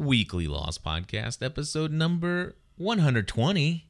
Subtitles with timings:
[0.00, 3.86] Weekly Lost Podcast, episode number 120.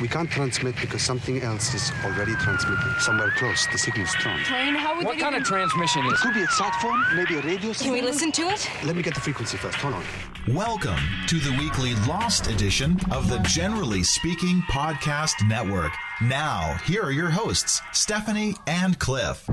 [0.00, 2.94] We can't transmit because something else is already transmitting.
[2.98, 4.40] Somewhere close, the signal's strong.
[4.40, 6.18] Train, how would What they kind of transmission is it?
[6.18, 8.68] Could be a sat phone, maybe a radio Can we listen to it?
[8.82, 9.76] Let me get the frequency first.
[9.76, 10.04] Hold on.
[10.48, 10.98] Welcome
[11.28, 15.92] to the weekly Lost edition of the Generally Speaking Podcast Network.
[16.20, 19.48] Now, here are your hosts, Stephanie and Cliff.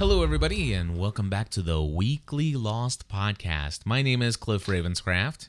[0.00, 3.84] Hello, everybody, and welcome back to the Weekly Lost Podcast.
[3.84, 5.48] My name is Cliff Ravenscraft,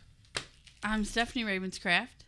[0.84, 2.26] I'm Stephanie Ravenscraft.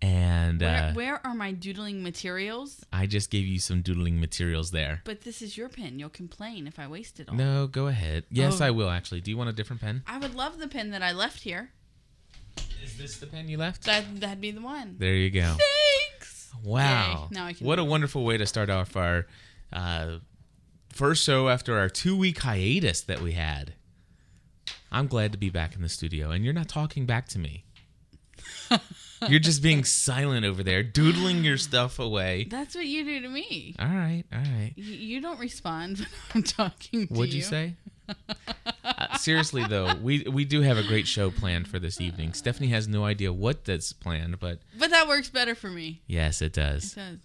[0.00, 2.84] and Where, uh, where are my doodling materials?
[2.92, 5.02] I just gave you some doodling materials there.
[5.04, 5.98] But this is your pen.
[5.98, 7.34] You'll complain if I waste it all.
[7.34, 8.24] No, go ahead.
[8.30, 8.66] Yes, Oh.
[8.66, 9.20] I will, actually.
[9.20, 10.04] Do you want a different pen?
[10.06, 11.72] I would love the pen that I left here.
[12.84, 13.82] Is this the pen you left?
[13.84, 14.94] That that'd be the one.
[14.98, 15.56] There you go.
[16.12, 16.52] Thanks.
[16.62, 17.28] Wow.
[17.32, 17.36] Yay.
[17.36, 19.26] Now I can what a wonderful way to start off our
[19.72, 20.18] uh,
[20.98, 23.74] first show after our two week hiatus that we had.
[24.90, 27.64] I'm glad to be back in the studio, and you're not talking back to me.
[29.28, 32.48] you're just being silent over there, doodling your stuff away.
[32.50, 33.76] That's what you do to me.
[33.78, 34.72] All right, all right.
[34.74, 37.44] You, you don't respond when I'm talking to What'd you you.
[37.44, 37.74] say?
[38.84, 42.32] uh, seriously though, we we do have a great show planned for this evening.
[42.32, 46.02] Stephanie has no idea what that's planned, but But that works better for me.
[46.08, 46.92] yes, it does.
[46.94, 47.18] It does.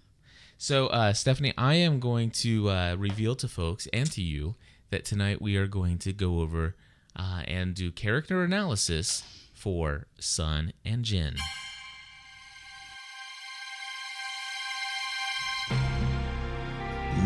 [0.64, 0.68] Does.
[0.68, 4.56] So, uh, Stephanie, I am going to uh, reveal to folks and to you
[4.90, 6.76] that tonight we are going to go over
[7.16, 11.36] uh, and do character analysis for Sun and Jin.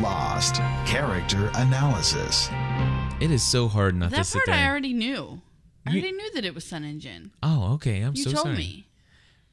[0.02, 2.49] Lost Character Analysis.
[3.19, 4.55] It is so hard not to That sit part there.
[4.65, 5.41] I already knew.
[5.85, 7.31] I You- already knew that it was Sun and Jin.
[7.41, 8.02] oh, okay.
[8.02, 8.17] I'm sorry.
[8.17, 8.58] You so told sorry.
[8.58, 8.88] me.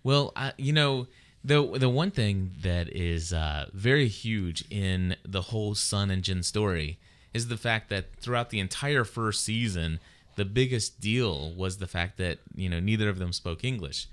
[0.02, 1.06] Well, uh, you know,
[1.44, 6.42] the the one thing that is uh, very huge in the whole Sun and Jin
[6.42, 6.98] story
[7.34, 10.00] is the fact that throughout the entire first season,
[10.36, 14.06] the biggest deal was the fact that you know neither of them spoke English,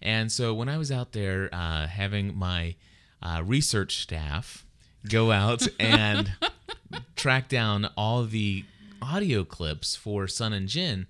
[0.00, 2.76] and so when I was out there uh, having my
[3.20, 4.64] uh, research staff
[5.08, 6.32] go out and
[7.16, 8.64] track down all the
[9.02, 11.06] audio clips for Sun and Jin,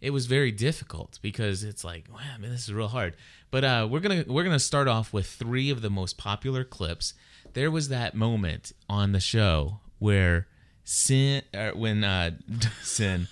[0.00, 3.14] it was very difficult because it's like, wow, man, this is real hard.
[3.51, 7.13] But uh, we're gonna we're gonna start off with three of the most popular clips.
[7.53, 10.47] There was that moment on the show where
[10.83, 12.31] Sin, uh, when uh,
[12.81, 13.27] Sin,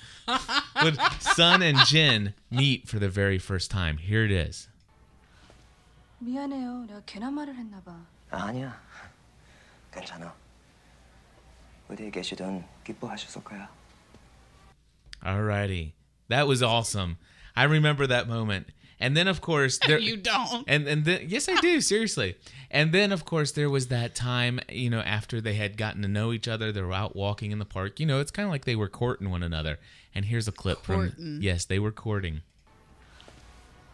[0.82, 3.98] when Sun and Jin meet for the very first time.
[3.98, 4.68] Here it is.
[6.20, 6.88] 미안해요.
[6.88, 7.96] 내가 괜한 말을 했나 봐.
[8.32, 8.78] 아니야.
[9.94, 10.34] 괜찮아.
[11.90, 13.70] 어디에 계시든 기뻐하셨을 거야.
[15.24, 15.94] Alrighty,
[16.30, 17.18] that was awesome.
[17.56, 18.68] I remember that moment.
[19.00, 20.64] And then, of course, there, You don't.
[20.68, 22.38] And and then yes, I do seriously.
[22.72, 26.08] And then of course there was that time, you know, after they had gotten to
[26.08, 28.00] know each other, they were out walking in the park.
[28.00, 29.80] You know, it's kind of like they were courting one another.
[30.16, 31.40] And here's a clip from Courting.
[31.42, 32.42] yes, they were courting.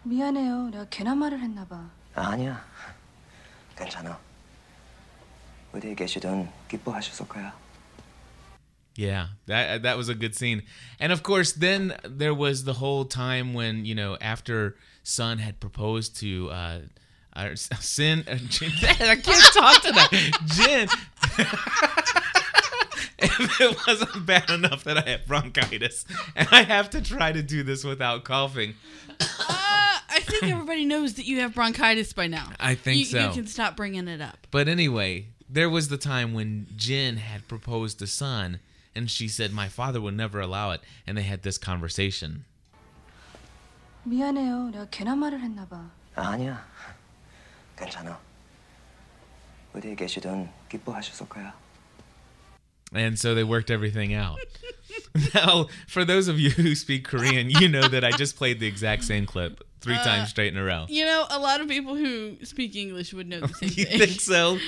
[0.03, 0.69] 미안해요.
[0.71, 1.89] 내가 괜한 말을 했나 봐.
[2.15, 2.63] 아니야.
[3.75, 4.19] 괜찮아.
[5.73, 7.53] 어디에 계시든 기뻐하셨을 거야.
[8.97, 10.63] Yeah, that that was a good scene.
[10.99, 14.75] And of course, then there was the whole time when you know after
[15.06, 16.80] Sun had proposed to uh,
[17.32, 18.24] uh Sin.
[18.26, 20.10] Uh, Jin, I can't talk to that
[20.46, 20.88] Jin.
[23.20, 27.40] if it wasn't bad enough that I have bronchitis and I have to try to
[27.40, 28.74] do this without coughing,
[29.20, 29.24] Uh,
[30.08, 32.50] I think everybody knows that you have bronchitis by now.
[32.58, 33.28] I think you, so.
[33.28, 34.48] You can stop bringing it up.
[34.50, 38.58] But anyway, there was the time when Jin had proposed to Sun,
[38.92, 42.44] and she said, "My father would never allow it," and they had this conversation.
[44.05, 44.69] 미안해요.
[44.71, 45.89] 내가 괜한 말을 했나 봐.
[46.15, 46.65] 아니야.
[47.77, 48.19] 괜찮아.
[49.73, 51.53] 어디에 계시든 기뻐하셨을 거야.
[52.93, 54.39] And so they worked everything out.
[55.33, 58.67] now, for those of you who speak Korean, you know that I just played the
[58.67, 60.87] exact same clip three times straight in a row.
[60.89, 63.97] You know, a lot of people who speak English would know the same You thing.
[63.99, 64.59] think so?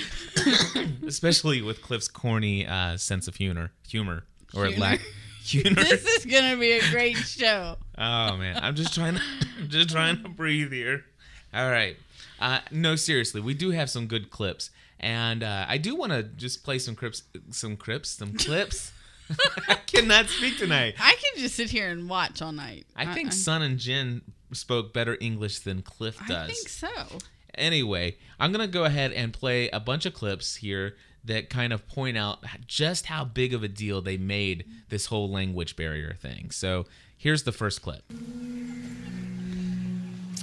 [1.05, 4.23] Especially with Cliff's corny uh, sense of humor, humor
[4.55, 4.79] or Humor.
[4.79, 5.01] lack
[5.74, 7.76] this is gonna be a great show.
[7.96, 9.22] Oh man, I'm just trying to
[9.58, 11.06] I'm just trying to breathe here.
[11.54, 11.96] All right.
[12.38, 14.70] Uh, no, seriously, we do have some good clips,
[15.00, 18.92] and uh, I do want to just play some clips, some clips, some clips.
[19.68, 20.94] I cannot speak tonight.
[21.00, 22.86] I can just sit here and watch all night.
[22.94, 24.20] I think I, Sun and Jin
[24.52, 26.50] spoke better English than Cliff does.
[26.50, 27.18] I think so.
[27.54, 31.86] Anyway, I'm gonna go ahead and play a bunch of clips here that kind of
[31.86, 36.50] point out just how big of a deal they made this whole language barrier thing.
[36.50, 36.86] So
[37.16, 38.02] here's the first clip.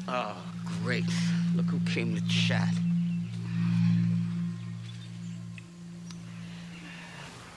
[0.07, 0.37] Oh,
[0.83, 1.05] great.
[1.55, 2.73] Look who came to chat.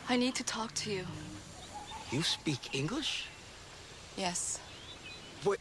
[0.08, 1.04] I need to talk to you.
[2.10, 3.26] You speak English?
[4.16, 4.58] Yes.
[5.44, 5.58] What?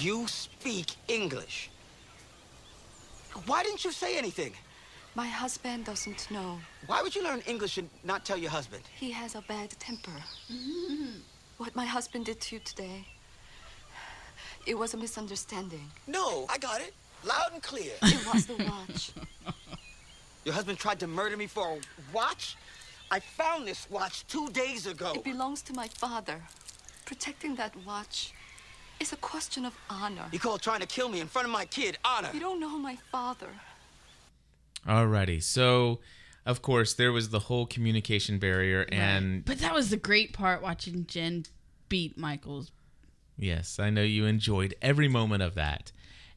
[0.00, 1.70] You speak English?
[3.46, 4.54] Why didn't you say anything?
[5.14, 6.58] My husband doesn't know.
[6.86, 8.82] Why would you learn English and not tell your husband?
[8.94, 10.12] He has a bad temper.
[10.52, 11.18] Mm-hmm.
[11.56, 13.04] What my husband did to you today,
[14.66, 15.90] it was a misunderstanding.
[16.06, 16.94] No, I got it.
[17.24, 17.92] Loud and clear.
[18.02, 19.10] It was the watch.
[20.44, 21.78] Your husband tried to murder me for a
[22.14, 22.56] watch?
[23.10, 25.12] I found this watch two days ago.
[25.14, 26.40] It belongs to my father.
[27.04, 28.32] Protecting that watch
[29.00, 30.26] is a question of honor.
[30.30, 32.30] You call trying to kill me in front of my kid honor.
[32.32, 33.48] You don't know my father.
[34.86, 36.00] Alrighty, so
[36.46, 40.62] of course there was the whole communication barrier, and But that was the great part
[40.62, 41.44] watching Jin
[41.88, 42.70] beat Michael's.
[43.36, 45.92] yes, I know you enjoyed every moment of that.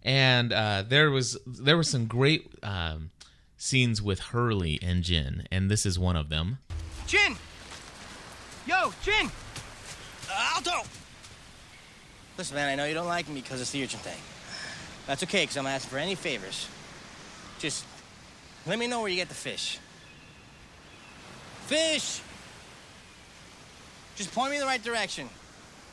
[0.05, 3.11] And uh, there was there were some great um,
[3.55, 6.57] scenes with Hurley and Jin, and this is one of them.
[7.07, 7.37] Jin!
[8.67, 9.31] Yo, Jin!
[10.29, 10.87] Uh, Aldo!
[12.37, 14.19] Listen, man, I know you don't like me because it's the urgent thing.
[15.07, 16.67] That's okay, because I'm asking for any favors.
[17.59, 17.85] Just
[18.66, 19.78] let me know where you get the fish.
[21.66, 22.20] Fish!
[24.16, 25.28] Just point me in the right direction.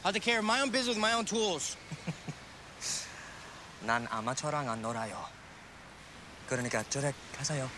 [0.04, 1.78] I'll take care of my own business with my own tools.
[3.86, 5.30] 난 아마추어랑 안 놀아요.
[6.48, 7.69] 그러니까 저래 가세요.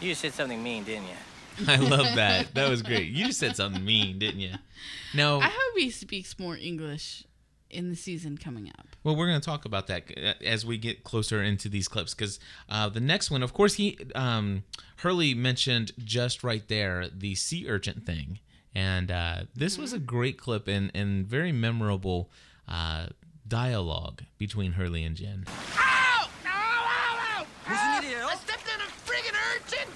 [0.00, 1.68] You just said something mean, didn't you?
[1.68, 2.54] I love that.
[2.54, 3.12] That was great.
[3.12, 4.54] You just said something mean, didn't you?
[5.14, 7.24] Now, I hope he speaks more English
[7.69, 8.87] in the season coming up.
[9.03, 12.13] Well, we're going to talk about that uh, as we get closer into these clips
[12.13, 14.63] because uh, the next one, of course, he um,
[14.97, 18.39] Hurley mentioned just right there the sea urchin thing,
[18.73, 19.83] and uh, this mm-hmm.
[19.83, 22.29] was a great clip and and very memorable
[22.67, 23.07] uh,
[23.47, 25.45] dialogue between Hurley and Jin.
[25.47, 26.29] Ow!
[26.45, 26.49] Ow!
[26.49, 27.19] Ow!
[27.19, 27.45] Ow!
[27.67, 28.27] Ow!
[28.29, 29.87] I stepped on a friggin' urchin.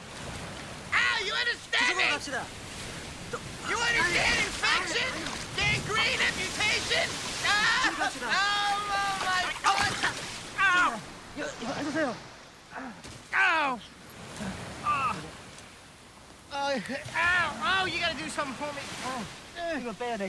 [0.94, 1.25] Ow!
[1.25, 2.03] You understand me?
[3.69, 5.30] You understand infection?
[8.03, 10.15] Oh, my God.
[10.59, 11.00] Ow.
[13.33, 13.80] Ow.
[13.80, 13.80] Ow.
[14.86, 15.15] Ow.
[16.53, 17.81] Ow.
[17.81, 18.81] Oh, you got to do something for me.
[19.06, 20.19] Oh, you're bad,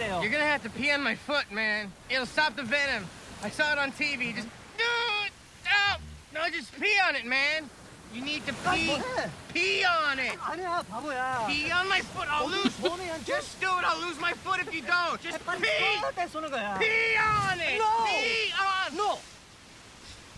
[0.00, 0.20] yeah.
[0.20, 1.92] You're going to have to pee on my foot, man.
[2.10, 3.06] It'll stop the venom.
[3.42, 4.34] I saw it on TV.
[4.34, 4.44] Dude,
[5.64, 5.96] no,
[6.34, 7.70] no, just pee on it, man.
[8.13, 8.93] You need to pee.
[9.53, 10.37] Pee on it.
[10.37, 12.27] 아니야 바보야 Pee on my foot.
[12.29, 12.71] I'll lose.
[12.79, 13.83] 손이 안 Just do it.
[13.85, 15.19] I'll lose my foot if you don't.
[15.19, 15.65] Just pee.
[16.15, 17.79] 때 쏘는 거야 Pee on it.
[17.79, 18.05] No.
[18.05, 18.97] Pee on.
[18.97, 19.19] No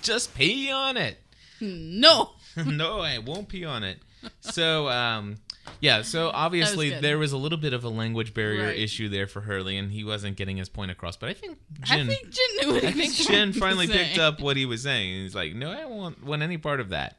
[0.01, 1.17] Just pee on it.
[1.59, 2.31] No.
[2.55, 3.99] no, I won't pee on it.
[4.39, 5.37] So, um,
[5.81, 7.01] yeah, so obviously good.
[7.03, 8.77] there was a little bit of a language barrier Right.
[8.79, 11.17] issue there for Hurley, and he wasn't getting his point across.
[11.17, 13.51] But I think I Jin, think Jen knew what he I think was Jen trying
[13.53, 14.21] to finally picked say.
[14.21, 15.23] up what he was saying.
[15.23, 17.17] He's like, no, I don't want, want any part of that.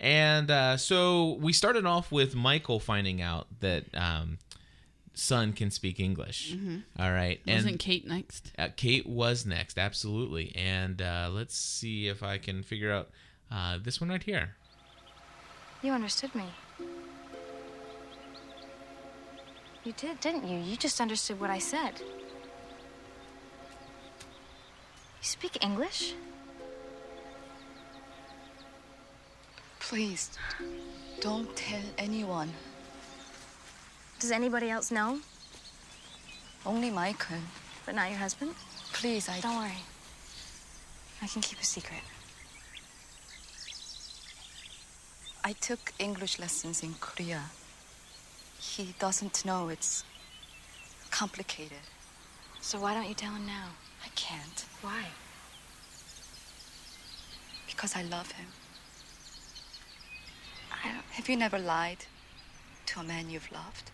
[0.00, 4.38] And uh, so we started off with Michael finding out that um,
[5.14, 6.56] Sun can speak English.
[6.98, 7.40] All right.
[7.40, 7.52] Mm-hmm.
[7.54, 8.52] Wasn't and Kate next?
[8.58, 10.54] uh, Kate was next, absolutely.
[10.56, 13.10] And uh, let's see if I can figure out
[13.50, 14.56] uh, this one right here.
[15.82, 16.44] You understood me.
[19.84, 20.58] You did, didn't you?
[20.58, 22.00] You just understood what I said.
[22.00, 22.10] You
[25.20, 26.14] speak English?
[29.88, 30.30] Please,
[31.20, 32.50] don't tell anyone.
[34.18, 35.20] Does anybody else know?
[36.64, 37.36] Only Michael.
[37.84, 38.54] But not your husband?
[38.94, 39.82] Please, I Don't worry.
[41.20, 42.00] I can keep a secret.
[45.44, 47.42] I took English lessons in Korea.
[48.58, 50.02] He doesn't know it's
[51.10, 51.84] complicated.
[52.62, 53.68] So why don't you tell him now?
[54.02, 55.04] I can't Why?
[57.66, 58.46] because I love him.
[60.84, 62.06] I don't, have you never lied
[62.86, 63.90] to a man you've loved?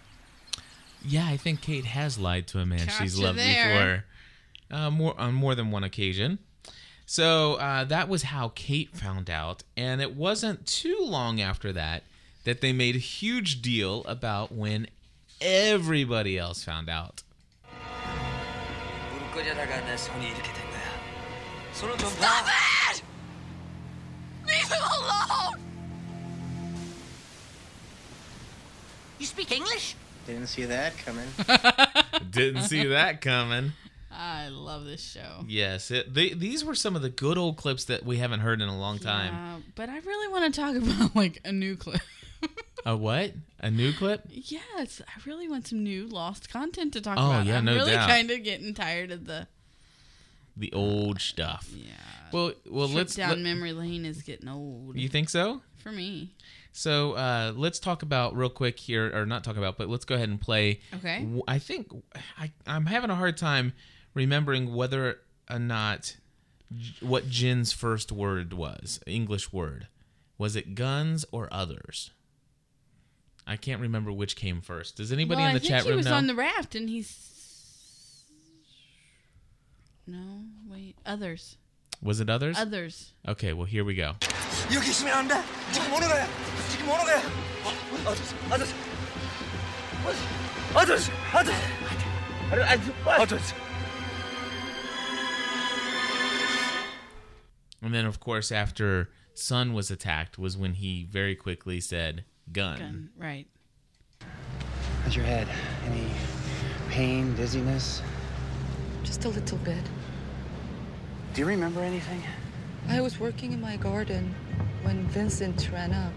[1.04, 4.04] Yeah, I think Kate has lied to a man she's loved there.
[4.68, 6.38] before, uh, more on more than one occasion.
[7.06, 12.02] So uh, that was how Kate found out, and it wasn't too long after that
[12.44, 14.86] that they made a huge deal about when
[15.40, 17.22] everybody else found out.
[21.80, 22.69] 무릎
[29.20, 29.94] You speak English?
[30.26, 31.28] Didn't see that coming.
[32.30, 33.72] Didn't see that coming.
[34.10, 35.44] I love this show.
[35.46, 38.60] Yes, it, they, these were some of the good old clips that we haven't heard
[38.60, 39.32] in a long time.
[39.32, 42.00] Yeah, but I really want to talk about like a new clip.
[42.86, 43.32] A what?
[43.60, 44.22] A new clip?
[44.30, 47.44] yes, I really want some new lost content to talk Oh, about.
[47.46, 48.08] yeah, I'm no really doubt.
[48.08, 49.46] kind of getting tired of the
[50.56, 51.68] The old stuff.
[51.74, 51.92] yeah.
[52.32, 53.14] Well, well, Trip let's.
[53.16, 55.60] down let- memory lane is getting old you think so?
[55.76, 56.30] for me.
[56.72, 60.14] So uh, let's talk about real quick here, or not talk about, but let's go
[60.14, 60.80] ahead and play.
[60.94, 61.26] Okay.
[61.48, 61.90] I think
[62.38, 63.72] I, I'm having a hard time
[64.14, 65.18] remembering whether
[65.50, 66.16] or not
[67.00, 69.88] what Jin's first word was, English word.
[70.38, 72.12] Was it guns or others?
[73.46, 74.96] I can't remember which came first.
[74.96, 75.78] Does anybody well, in the chat room know?
[75.78, 76.14] I think he was know?
[76.14, 78.24] on the raft and he's.
[80.06, 80.96] No, wait.
[81.04, 81.56] Others.
[82.02, 82.56] was it others?
[82.58, 83.12] Others.
[83.26, 84.14] Okay, well here we go.
[84.73, 85.35] 여기 있으면 안 돼.
[85.71, 86.27] 지금 오는 거야.
[86.69, 87.21] 지금 오는 거야.
[88.05, 88.73] 아저씨, 아저씨.
[90.73, 91.61] 아저씨, 아저씨.
[92.51, 93.53] 아저씨, 아저씨.
[97.81, 102.77] And then, of course, after Sun was attacked, was when he very quickly said gun.
[102.77, 103.09] Gun.
[103.17, 103.47] Right.
[105.03, 105.47] How's your head?
[105.85, 106.07] Any
[106.89, 108.01] pain, dizziness?
[109.03, 109.83] Just a little bit.
[111.33, 112.23] Do you remember anything?
[112.89, 114.33] I was working in my garden
[114.83, 116.13] when Vincent ran up.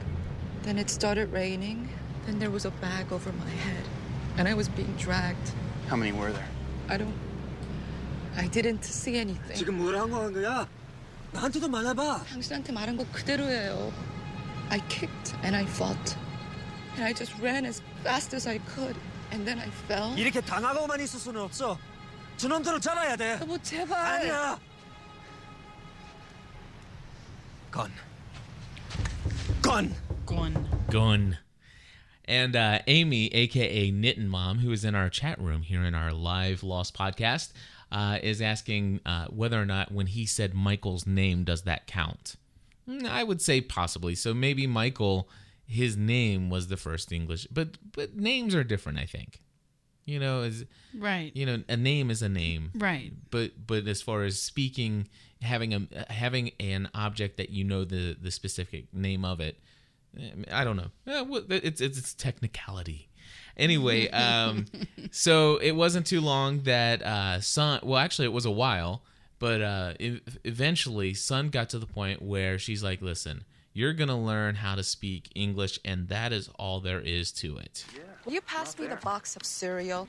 [0.62, 1.88] Then it started raining.
[2.26, 3.84] Then there was a bag over my head.
[4.36, 5.52] And I was being dragged.
[5.88, 6.48] How many were there?
[6.88, 7.14] I don't.
[8.36, 9.56] I didn't see anything.
[9.56, 10.68] 지금 뭐라고 한 거야?
[11.32, 12.24] 나한테도 말해봐.
[12.30, 13.92] 당신한테 말한 거 그대로예요.
[14.70, 16.16] I kicked and I fought.
[16.94, 18.96] And I just ran as fast as I could.
[19.32, 20.16] And then I fell.
[20.18, 21.78] 이렇게 당하고만 있을 수는 없어.
[22.36, 23.38] 저놈들을 잡아야 돼.
[23.40, 24.20] 여보, 제발.
[24.20, 24.58] 아니야.
[27.73, 27.91] 건.
[29.63, 29.95] 건.
[30.27, 30.69] Gun.
[30.91, 31.37] Gun.
[32.25, 36.13] And uh, Amy, aka Knitting Mom, who is in our chat room here in our
[36.13, 37.51] live Lost podcast,
[37.91, 42.35] uh, is asking uh, whether or not when he said Michael's name, does that count?
[42.87, 44.13] Mm, I would say possibly.
[44.13, 45.27] So maybe Michael,
[45.65, 48.99] his name was the first English, but but names are different.
[48.99, 49.41] I think,
[50.05, 51.31] you know, as Right.
[51.35, 53.11] you know, a name is a name, Right.
[53.31, 55.07] but but as far as speaking
[55.41, 59.59] having a having an object that you know the the specific name of it
[60.17, 60.89] eh, i don't know.
[61.05, 63.09] Eh, it's it's, it's technicality.
[63.57, 64.65] Anyway um
[65.11, 69.03] so it wasn't too long that uh sun well actually it was a while
[69.39, 69.93] but uh
[70.45, 73.43] eventually sun got to the point where she's like listen
[73.73, 77.85] you're gonna learn how to speak english and that is all there is to it
[78.24, 80.08] Will you pass me the box of cereal?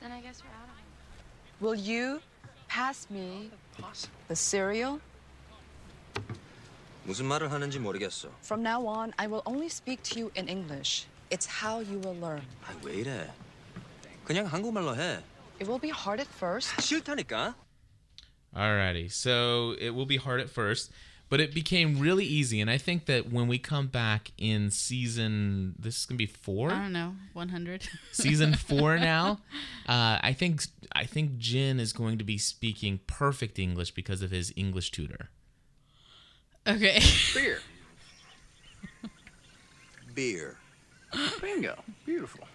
[0.00, 1.64] Then I guess we're out of it.
[1.64, 2.20] Will you
[2.68, 3.50] pass me
[4.28, 5.00] the cereal?
[7.06, 8.30] 무슨 말을 하는지 모르겠어.
[8.42, 11.06] From now on, I will only speak to you in English.
[11.30, 12.42] It's how you will learn.
[12.64, 13.30] 아, 왜 이래?
[14.24, 15.22] 그냥 한국말로 해.
[15.60, 16.70] It will be hard at first.
[16.80, 17.54] 싫다니까.
[18.54, 20.92] Alrighty, so it will be hard at first,
[21.29, 25.75] but it became really easy, and I think that when we come back in season,
[25.77, 27.15] this is gonna be four, I don't know.
[27.33, 27.87] 100.
[28.11, 29.39] season four now.
[29.87, 34.31] Uh, I think I think Jin is going to be speaking perfect English because of
[34.31, 35.29] his English tutor.
[36.67, 37.01] Okay.
[37.33, 37.59] Beer.
[40.13, 40.57] Beer.
[41.41, 41.75] Bingo.
[42.05, 42.47] Beautiful.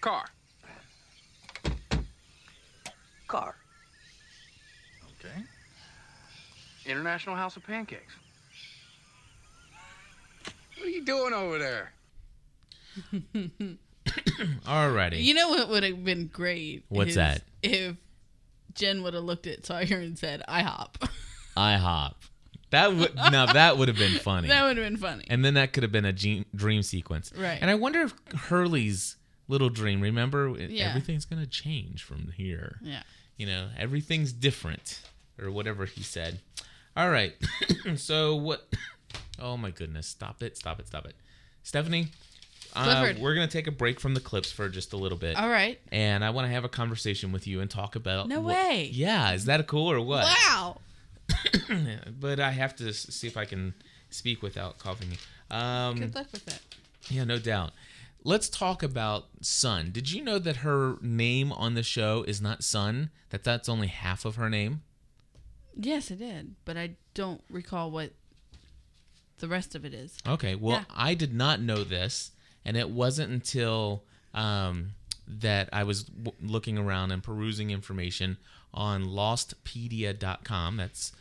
[0.00, 0.26] Car.
[3.26, 3.56] car.
[5.34, 5.42] Okay.
[6.86, 8.12] International House of Pancakes.
[10.78, 11.92] What are you doing over there?
[14.66, 16.84] Alrighty, You know what would have been great?
[16.88, 17.42] What's is that?
[17.62, 17.96] If
[18.74, 21.08] Jin would have looked at Sawyer and said, "IHOP."
[21.56, 22.14] IHOP.
[22.70, 24.48] That would now that would have been funny.
[24.48, 25.24] that would have been funny.
[25.28, 27.32] and then that could have been a dream, dream sequence.
[27.36, 27.58] Right.
[27.60, 29.16] And I wonder if Hurley's
[29.48, 30.00] little dream.
[30.00, 30.88] Remember, Yeah.
[30.88, 32.78] everything's gonna change from here.
[32.82, 33.02] yeah.
[33.36, 35.00] you know everything's different
[35.40, 36.38] or whatever he said
[36.96, 37.34] all right
[37.96, 38.66] so what
[39.40, 41.14] oh my goodness stop it stop it stop it
[41.62, 42.08] stephanie
[42.74, 45.48] uh, we're gonna take a break from the clips for just a little bit All
[45.48, 45.78] right.
[45.90, 48.90] and i want to have a conversation with you and talk about No what- way.
[48.92, 50.80] yeah is that cool or what Wow.
[52.20, 53.74] but i have to see if i can
[54.10, 55.10] speak without coughing
[55.50, 56.60] um Good luck with that.
[57.08, 57.70] yeah, no doubt.
[58.24, 59.90] Let's talk about Sun.
[59.92, 63.10] Did you know that her name on the show is not Sun?
[63.30, 64.82] That that's only half of her name?
[65.78, 68.12] Yes, it did, but I don't recall what
[69.38, 70.16] the rest of it is.
[70.26, 70.84] Okay, well, Yeah.
[70.94, 72.30] I did not know this,
[72.64, 74.02] and it wasn't until
[74.32, 74.92] um,
[75.28, 78.38] that I was w- looking around and perusing information
[78.72, 80.76] on lostpedia.com.
[80.76, 81.12] That's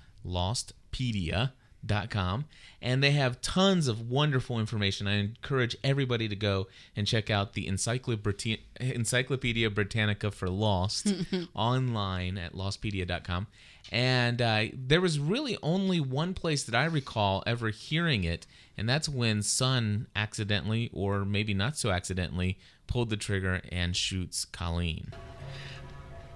[1.85, 2.45] lostpedia.com.
[2.81, 5.07] And they have tons of wonderful information.
[5.07, 11.13] I encourage everybody to go and check out the Encyclopedia, Encyclopedia Britannica for Lost
[11.55, 13.47] online at lostpedia.com.
[13.91, 18.89] And uh, there was really only one place that I recall ever hearing it, and
[18.89, 25.13] that's when Sun accidentally, or maybe not so accidentally, pulled the trigger and shoots Colleen.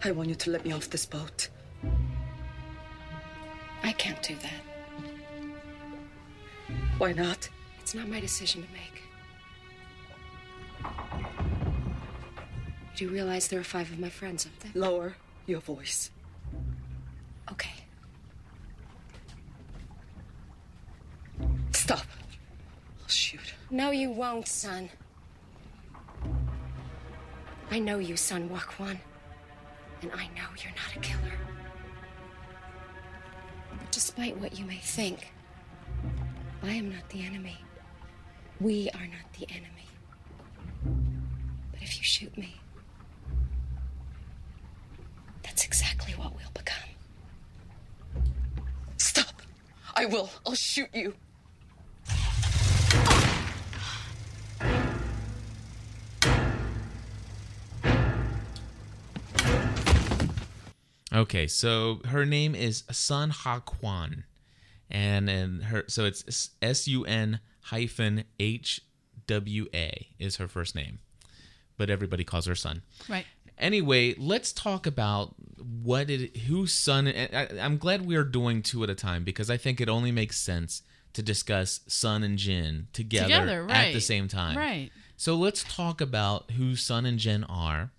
[0.03, 1.49] I want you to let me off this boat.
[3.81, 4.68] I can't do that.
[6.97, 7.49] Why not?
[7.79, 9.03] It's not my decision to make.
[12.95, 14.71] Do you realize there are five of my friends up there?
[14.75, 16.11] Lower your voice.
[17.51, 17.71] Okay.
[21.71, 22.05] Stop.
[23.01, 23.53] I'll shoot.
[23.71, 24.89] No, you won't, Sun.
[27.71, 28.97] I know you, Sun-Hwa Kwon.
[30.01, 31.38] And I know you're not a killer.
[33.77, 35.31] But despite what you may think,
[36.61, 37.57] I am not the enemy.
[38.59, 39.87] We are not the enemy.
[41.71, 42.55] But if you shoot me,
[45.41, 46.89] that's exactly what we'll become.
[48.97, 49.41] Stop.
[49.95, 50.29] I will.
[50.45, 51.13] I'll shoot you.
[61.11, 64.23] Okay, so her name is Sun-Hwa Kwon,
[64.89, 68.81] and and her so it's S U N hyphen H
[69.27, 71.00] W A is her first name,
[71.77, 72.81] but everybody calls her Sun.
[73.08, 73.25] Right.
[73.58, 75.36] Anyway, let's talk about
[75.84, 77.08] what it whose son.
[77.08, 80.12] I, I'm glad we are doing two at a time because I think it only
[80.12, 80.81] makes sense
[81.13, 84.58] to discuss Sun and Jin together, Together, at the same time.
[84.58, 84.91] Right.
[85.17, 87.91] So let's talk about who Sun and Jin are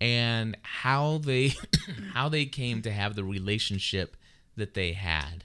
[0.00, 1.54] and how they
[2.12, 4.16] how they came to have the relationship
[4.56, 5.44] that they had.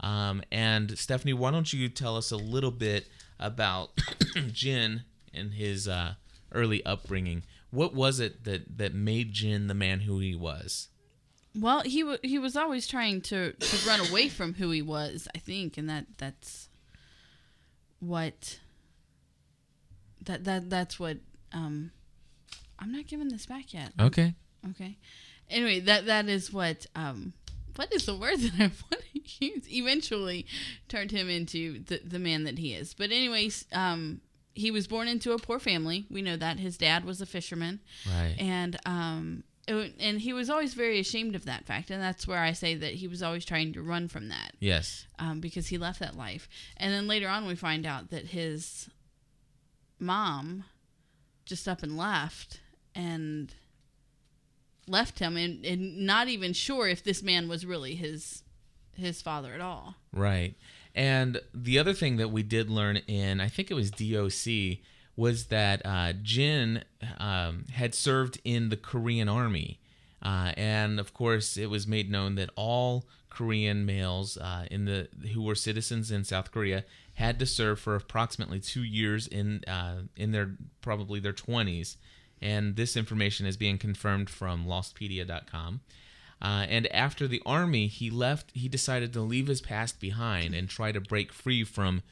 [0.00, 3.06] Um, and Stephanie, why don't you tell us a little bit
[3.38, 3.90] about
[4.52, 5.02] Jin
[5.34, 6.14] and his uh,
[6.52, 7.42] early upbringing?
[7.70, 10.88] What was it that that made Jin the man who he was?
[11.54, 15.28] Well, he w- he was always trying to, to run away from who he was,
[15.34, 16.68] I think, and that that's
[17.98, 18.58] what
[20.24, 21.18] that that that's what
[21.52, 21.90] um
[22.78, 23.92] I'm not giving this back yet.
[24.00, 24.34] Okay.
[24.70, 24.96] Okay.
[25.48, 27.32] Anyway, that that is what um
[27.80, 29.64] what is the word that I want to use?
[29.72, 30.44] Eventually
[30.88, 32.92] turned him into the the man that he is.
[32.94, 34.20] But anyways, um
[34.54, 36.06] he was born into a poor family.
[36.10, 37.80] We know that his dad was a fisherman.
[38.06, 38.34] Right.
[38.38, 42.40] And um it- and he was always very ashamed of that fact and that's where
[42.42, 45.06] i say that he was always trying to run from that Yes.
[45.18, 48.88] um, because he left that life and then later on we find out that his
[50.00, 50.64] mom
[51.44, 52.60] just up and left
[52.94, 53.54] and
[54.90, 58.42] left him and, and not even sure if this man was really his
[58.96, 60.54] his father at all Right.
[60.94, 64.78] And the other thing that we did learn in, I think it was DOC,
[65.16, 66.84] was that uh, Jin
[67.18, 69.78] um, had served in the Korean Army.
[70.22, 75.08] Uh, and of course, it was made known that all Korean males uh, in the
[75.32, 80.02] who were citizens in South Korea had to serve for approximately two years in uh,
[80.16, 81.96] in their probably their twenties.
[82.42, 85.80] And this information is being confirmed from Lostpedia.com.
[86.42, 88.50] Uh, and after the army, he left.
[88.54, 92.02] He decided to leave his past behind and try to break free from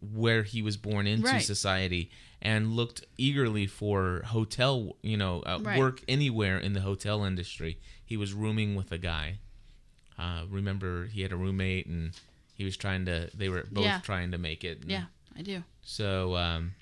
[0.00, 1.42] where he was born into Right.
[1.44, 2.08] society,
[2.40, 5.76] and looked eagerly for hotel, you know, uh, Right.
[5.76, 7.78] work anywhere in the hotel industry.
[8.04, 9.38] He was rooming with a guy.
[10.16, 12.12] Uh, remember, he had a roommate, and
[12.54, 13.28] he was trying to.
[13.34, 13.98] They were both Yeah.
[14.04, 14.84] trying to make it.
[14.86, 16.74] yeah i do So, um,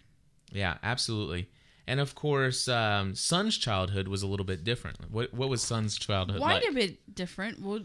[0.52, 1.48] yeah, absolutely.
[1.86, 5.10] And of course, um, Sun's childhood was a little bit different.
[5.10, 6.70] What what was Sun's childhood quite like?
[6.70, 7.80] a bit different well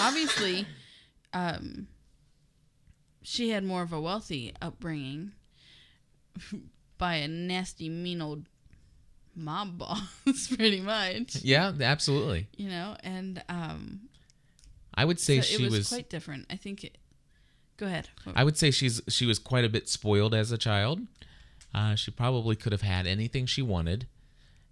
[0.00, 0.66] obviously
[1.32, 1.86] um
[3.22, 5.32] she had more of a wealthy upbringing
[6.98, 8.44] by a nasty mean old
[9.34, 12.48] mob boss pretty much Yeah, absolutely.
[12.56, 14.00] you know and um
[14.94, 15.88] I would say so she it was, was.
[15.88, 16.98] quite different i think it,
[17.76, 21.00] go ahead I would say she's she was quite a bit spoiled as a child.
[21.74, 24.06] Uh, she probably could have had anything she wanted,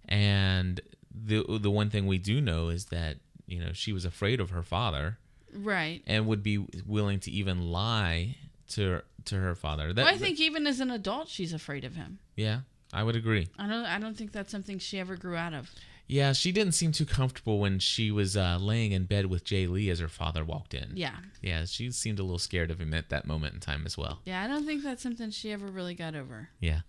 [0.07, 0.81] and
[1.13, 4.49] the the one thing we do know is that you know she was afraid of
[4.51, 5.17] her father
[5.53, 8.35] right and would be willing to even lie
[8.69, 9.93] to to her father.
[9.93, 12.59] That, well, i think even as an adult she's afraid of him yeah,
[12.93, 13.47] I would agree.
[13.57, 15.71] i don't i don't think that's something she ever grew out of
[16.09, 19.69] Yeah, she didn't seem too comfortable when she was uh, laying in bed with Jae
[19.69, 20.93] Lee as her father walked in.
[20.95, 21.15] Yeah.
[21.41, 24.19] Yeah, she seemed a little scared of him at that moment in time as well.
[24.25, 26.79] yeah i don't think that's something she ever really got over Yeah.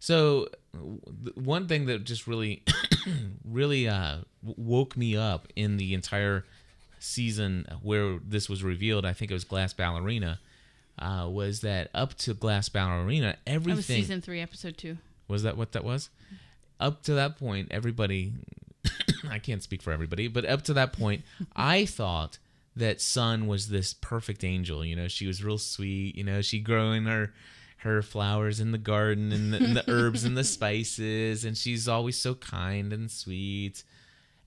[0.00, 1.00] So w-
[1.36, 2.62] one thing that just really,
[3.44, 6.44] really uh, woke me up in the entire
[6.98, 10.40] season where this was revealed, I think it was Glass Ballerina,
[10.98, 15.42] uh, was that up to Glass Ballerina, that was everything season three episode two was
[15.44, 16.10] that what that was?
[16.80, 18.32] Up to that point, everybody,
[19.30, 21.22] I can't speak for everybody, but up to that point,
[21.56, 22.38] I thought
[22.76, 24.84] that Sun was this perfect angel.
[24.84, 26.16] You know, she was real sweet.
[26.16, 27.32] You know, she growing her
[27.78, 31.86] her flowers in the garden and the, and the herbs and the spices, and she's
[31.86, 33.84] always so kind and sweet.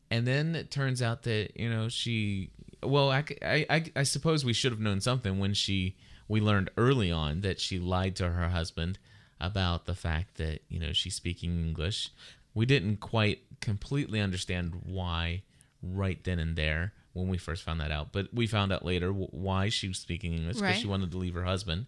[0.10, 2.50] And then it turns out that you know she,
[2.84, 5.96] well, I, I, I, I suppose we should have known something when she
[6.28, 9.00] we learned early on that she lied to her husband
[9.40, 12.10] about the fact that you know she's speaking English.
[12.58, 15.44] We didn't quite completely understand why
[15.84, 19.12] right then and there when we first found that out, but we found out later
[19.12, 20.80] wh- why she was speaking English because Right.
[20.82, 21.86] she wanted to leave her husband.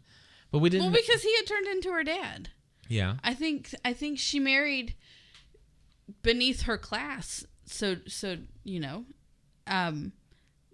[0.51, 0.91] But we didn't.
[0.91, 2.49] Well, because he had turned into her dad.
[2.87, 3.17] yeah.
[3.23, 4.93] I think I think she married
[6.21, 9.05] beneath her class, so so you know,
[9.67, 10.11] um,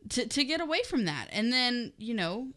[0.10, 2.50] to to get away from that, and then you know,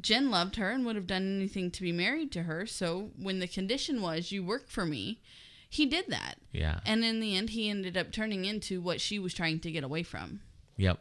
[0.00, 2.66] Jin loved her and would have done anything to be married to her.
[2.66, 5.20] So when the condition was you work for me,
[5.70, 6.34] he did that.
[6.52, 6.80] Yeah.
[6.84, 9.84] And in the end, he ended up turning into what she was trying to get
[9.84, 10.40] away from.
[10.76, 10.98] Yep.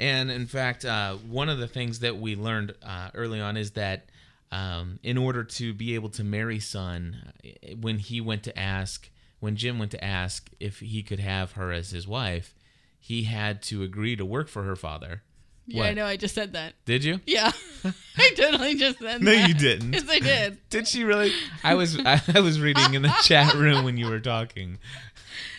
[0.00, 3.70] And in fact, uh, one of the things that we learned uh, early on is
[3.72, 4.06] that
[4.50, 9.08] um, in order to be able to marry Sun, uh, when he went to ask,
[9.38, 12.52] when Jin went to ask if he could have her as his wife,
[12.98, 15.22] he had to agree to work for her father.
[15.66, 16.04] Yeah, I know.
[16.06, 16.74] I just said that.
[16.84, 17.20] Did you?
[17.26, 17.52] Yeah,
[18.18, 19.40] I totally just said No, that.
[19.40, 19.92] No, you didn't.
[19.92, 20.58] Yes, I did.
[20.70, 21.32] Did she really?
[21.62, 24.78] I was I was reading in the chat room when you were talking.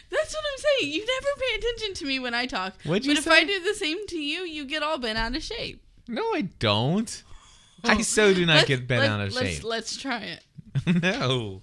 [0.10, 0.94] That's what I'm saying.
[0.94, 2.74] You never pay attention to me when I talk.
[2.84, 3.32] What'd you but if?
[3.32, 5.82] I do the same to you, you get all bent out of shape.
[6.10, 7.24] No, I don't.
[7.86, 9.64] I so do not Let's- get bent let- out of let's, shape.
[9.64, 10.20] Let's try
[10.86, 11.02] it.
[11.02, 11.62] no.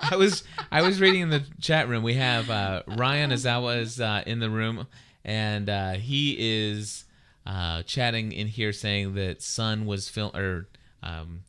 [0.00, 2.02] I was I was reading in the chat room.
[2.02, 4.86] We have uh, Ryan Ozawa is uh, in the room,
[5.24, 7.04] and uh, he is
[7.46, 10.68] uh, chatting in here saying that Sun was film or
[11.02, 11.40] um,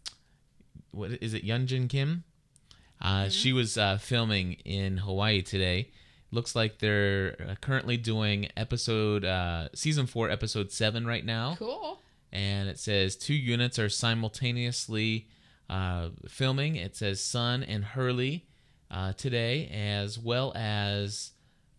[0.91, 1.43] what is it?
[1.45, 2.23] Yunjin Kim.
[3.01, 5.89] Uh, She was uh, filming in Hawaii today.
[6.31, 11.99] Looks like they're uh, currently doing episode uh, season four, episode seven right now Cool.
[12.33, 15.27] and it says two units are simultaneously
[15.69, 16.75] uh, filming.
[16.75, 18.45] It says Sun and Hurley
[18.91, 21.31] uh, today, as well as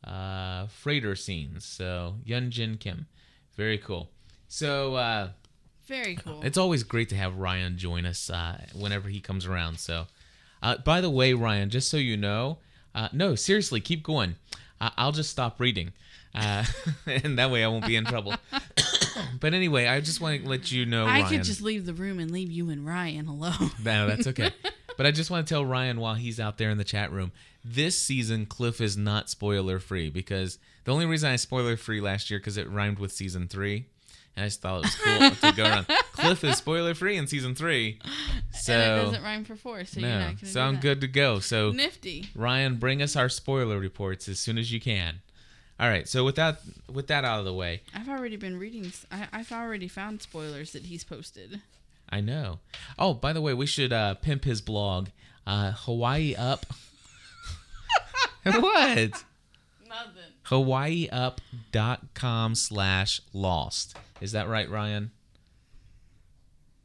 [0.05, 1.65] uh, freighter scenes.
[1.67, 3.07] So Yunjin Kim,
[3.59, 4.09] very cool.
[4.47, 5.29] So uh,
[5.87, 6.41] Very cool.
[6.43, 9.79] it's always great to have Ryan join us uh, whenever he comes around.
[9.81, 10.07] So,
[10.63, 12.59] uh, by the way, Ryan, just so you know,
[12.95, 14.37] uh, no, seriously, keep going.
[14.81, 15.93] Uh, I'll just stop reading,
[16.35, 16.65] uh,
[17.07, 18.35] and that way I won't be in trouble.
[19.41, 21.29] but anyway, I just want to let you know, I Ryan.
[21.29, 23.73] could just leave the room and leave you and Ryan alone.
[23.85, 24.53] No, that's okay.
[24.97, 27.33] but I just want to tell Ryan while he's out there in the chat room,
[27.65, 32.31] this season Cliff is not spoiler free because the only reason I spoiler free last
[32.31, 33.85] year because it rhymed with season three,
[34.35, 35.87] and I just thought it was cool to go around.
[36.13, 37.99] Cliff is spoiler free in season three,
[38.55, 40.77] so and it doesn't rhyme for four, so you're no, not going to so I'm
[40.77, 41.41] good to go.
[41.41, 42.31] So Nifty.
[42.35, 45.21] Ryan, bring us our spoiler reports as soon as you can.
[45.79, 46.09] All right.
[46.09, 48.91] So with that with that out of the way, I've already been reading.
[49.13, 51.61] I, have already found spoilers that he's posted.
[52.09, 52.61] I know.
[52.99, 55.09] Oh, by the way, we should uh, pimp his blog,
[55.47, 56.65] uh, Hawaii Up.
[58.45, 59.25] what?
[59.87, 60.33] Nothing.
[60.49, 63.97] HawaiiUp.com slash lost.
[64.21, 65.11] Is that right, Ryan?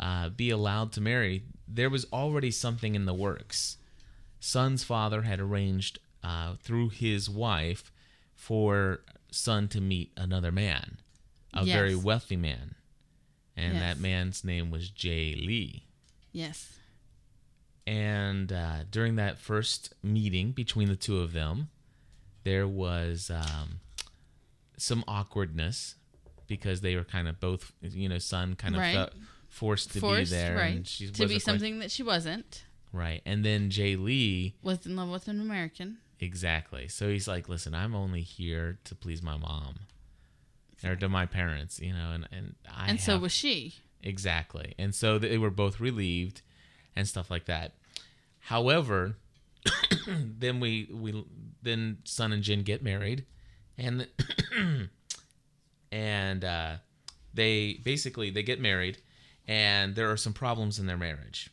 [0.00, 3.76] uh, be allowed to marry, there was already something in the works.
[4.40, 7.90] Sun's father had arranged uh, through his wife
[8.34, 10.98] for Sun to meet another man,
[11.52, 11.74] a Yes.
[11.76, 12.74] very wealthy man.
[13.56, 13.82] And Yes.
[13.82, 15.84] that man's name was Jae Lee.
[16.32, 16.74] yes.
[17.86, 21.70] And uh, during that first meeting between the two of them,
[22.44, 23.80] there was um,
[24.78, 25.96] some awkwardness
[26.46, 28.94] because they were kind of both, you know, Sun kind of Right.
[28.94, 29.12] felt
[29.48, 30.76] forced to Forced, be there, right?
[30.76, 32.64] and she to be quite- something that she wasn't.
[32.92, 33.20] right.
[33.26, 35.98] And then Jae Lee, Was in love with an American.
[36.20, 36.88] exactly.
[36.88, 39.80] So he's like, "Listen, I'm only here to please my mom."
[40.84, 43.74] Or to my parents, you know, and and I and so was she.
[44.02, 44.74] Exactly.
[44.78, 46.42] And so they were both relieved
[46.94, 47.74] and stuff like that.
[48.42, 49.16] However,
[50.06, 51.24] then we we
[51.62, 53.26] then Sun and Jin get married
[53.78, 54.08] and
[55.92, 56.74] and uh,
[57.32, 58.98] they basically they get married
[59.46, 61.50] and there are some problems in their marriage.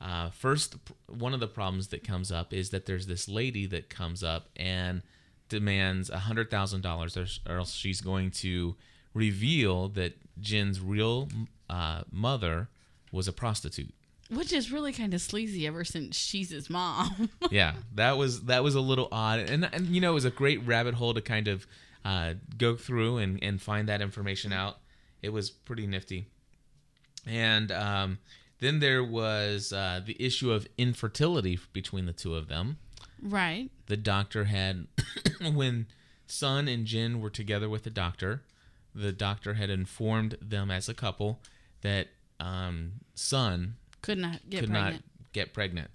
[0.00, 0.76] Uh, first,
[1.08, 4.48] one of the problems that comes up is that there's this lady that comes up
[4.56, 5.02] and
[5.48, 8.76] demands hundred thousand dollars, or else she's going to
[9.14, 11.28] reveal that Jin's real
[11.70, 12.68] uh, mother
[13.10, 13.94] was a prostitute.
[14.30, 17.30] Which is really kind of sleazy ever since she's his mom.
[17.50, 20.30] yeah, that was that was a little odd, and and you know it was a
[20.30, 21.66] great rabbit hole to kind of
[22.04, 24.78] uh, go through and and find that information out.
[25.22, 26.26] It was pretty nifty,
[27.24, 28.18] and um,
[28.58, 32.78] Then there was uh, the issue of infertility between the two of them.
[33.20, 33.70] Right.
[33.86, 34.86] The doctor had,
[35.52, 35.86] when
[36.26, 38.42] Sun and Jin were together with the doctor,
[38.94, 41.40] the doctor had informed them as a couple
[41.82, 42.08] that
[42.40, 44.94] um, Sun Could not get could pregnant.
[45.04, 45.90] not get pregnant.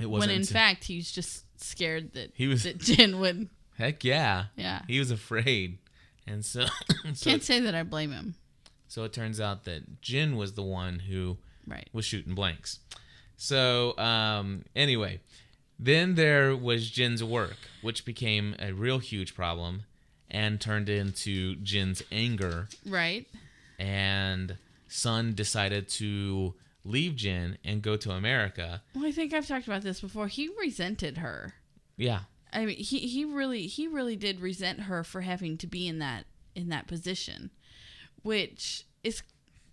[0.00, 3.48] It wasn't When in fact he was just scared that He was- that Jin would.
[3.78, 4.82] heck yeah, Yeah.
[4.86, 5.78] he was afraid,
[6.26, 6.66] and so
[7.14, 8.34] so Can't say that I blame him.
[8.88, 11.88] So it turns out that Jin was the one who Right.
[11.92, 12.78] was shooting blanks.
[13.36, 15.20] So um, anyway,
[15.78, 19.84] then there was Jin's work, which became a real huge problem
[20.30, 22.68] and turned into Jin's anger.
[22.86, 23.26] Right.
[23.78, 24.56] And
[24.88, 28.82] Sun decided to leave Jin and go to America.
[28.94, 30.28] Well, I think I've talked about this before.
[30.28, 31.54] He resented her.
[31.96, 32.20] Yeah.
[32.52, 35.98] I mean, he he really he really did resent her for having to be in
[35.98, 37.50] that in that position,
[38.22, 39.22] which is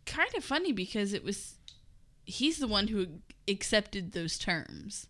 [0.05, 1.55] kind of funny because it was
[2.25, 3.07] he's the one who
[3.47, 5.07] accepted those terms.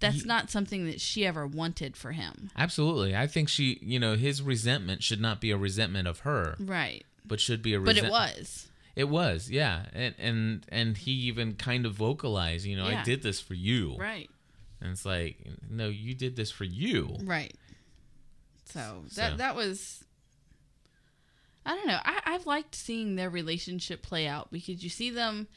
[0.00, 2.50] That's Ye- not something that she ever wanted for him.
[2.56, 3.16] Absolutely.
[3.16, 6.56] I think she, you know, his resentment should not be a resentment of her.
[6.58, 7.04] Right.
[7.24, 8.68] But should be a But it was.
[8.96, 9.86] It was, yeah.
[9.92, 13.00] And and and he even kind of vocalized, you know, Yeah.
[13.00, 13.96] I did this for you.
[13.98, 14.30] Right.
[14.80, 17.16] And it's like, no, you did this for you.
[17.22, 17.54] Right.
[18.66, 19.36] So that So.
[19.38, 20.04] that was
[21.66, 21.98] I don't know.
[22.04, 25.48] I, I've liked seeing their relationship play out because you see them,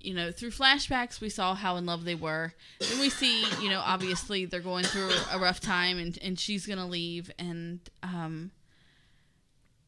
[0.00, 2.54] you know, through flashbacks we saw how in love they were.
[2.78, 6.64] Then we see, you know, obviously they're going through a rough time and, and she's
[6.66, 8.52] gonna leave and um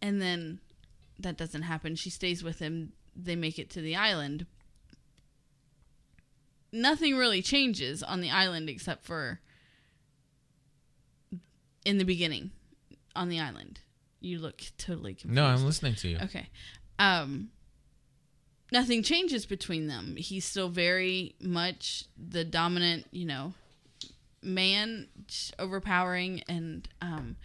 [0.02, 0.58] and then
[1.22, 1.96] that doesn't happen.
[1.96, 4.46] She stays with him, they make it to the island.
[6.72, 9.40] Nothing really changes on the island except for
[11.84, 12.50] in the beginning
[13.16, 13.80] on the island.
[14.20, 15.34] You look totally confused.
[15.34, 16.18] No, I'm listening to you.
[16.22, 16.48] Okay.
[16.98, 17.50] Um
[18.70, 20.14] nothing changes between them.
[20.16, 23.54] He's still very much the dominant, you know,
[24.42, 25.08] man,
[25.58, 27.36] overpowering and um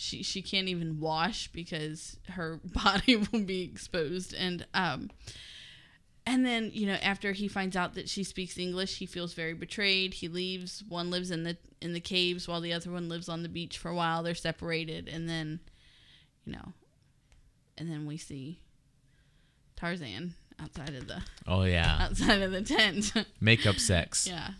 [0.00, 4.32] she she can't even wash because her body will be exposed.
[4.34, 5.10] And um
[6.26, 9.52] and then you know after he finds out that she speaks english he feels very
[9.52, 10.14] betrayed.
[10.14, 13.42] He leaves one lives in the in the caves while the other one lives on
[13.42, 14.22] the beach for a while.
[14.22, 15.06] They're separated.
[15.08, 15.60] And then
[16.46, 16.72] you know
[17.76, 18.60] and then we see
[19.76, 21.98] tarzan outside of the Oh yeah.
[22.08, 23.12] outside of the tent.
[23.40, 24.26] Makeup sex.
[24.26, 24.50] yeah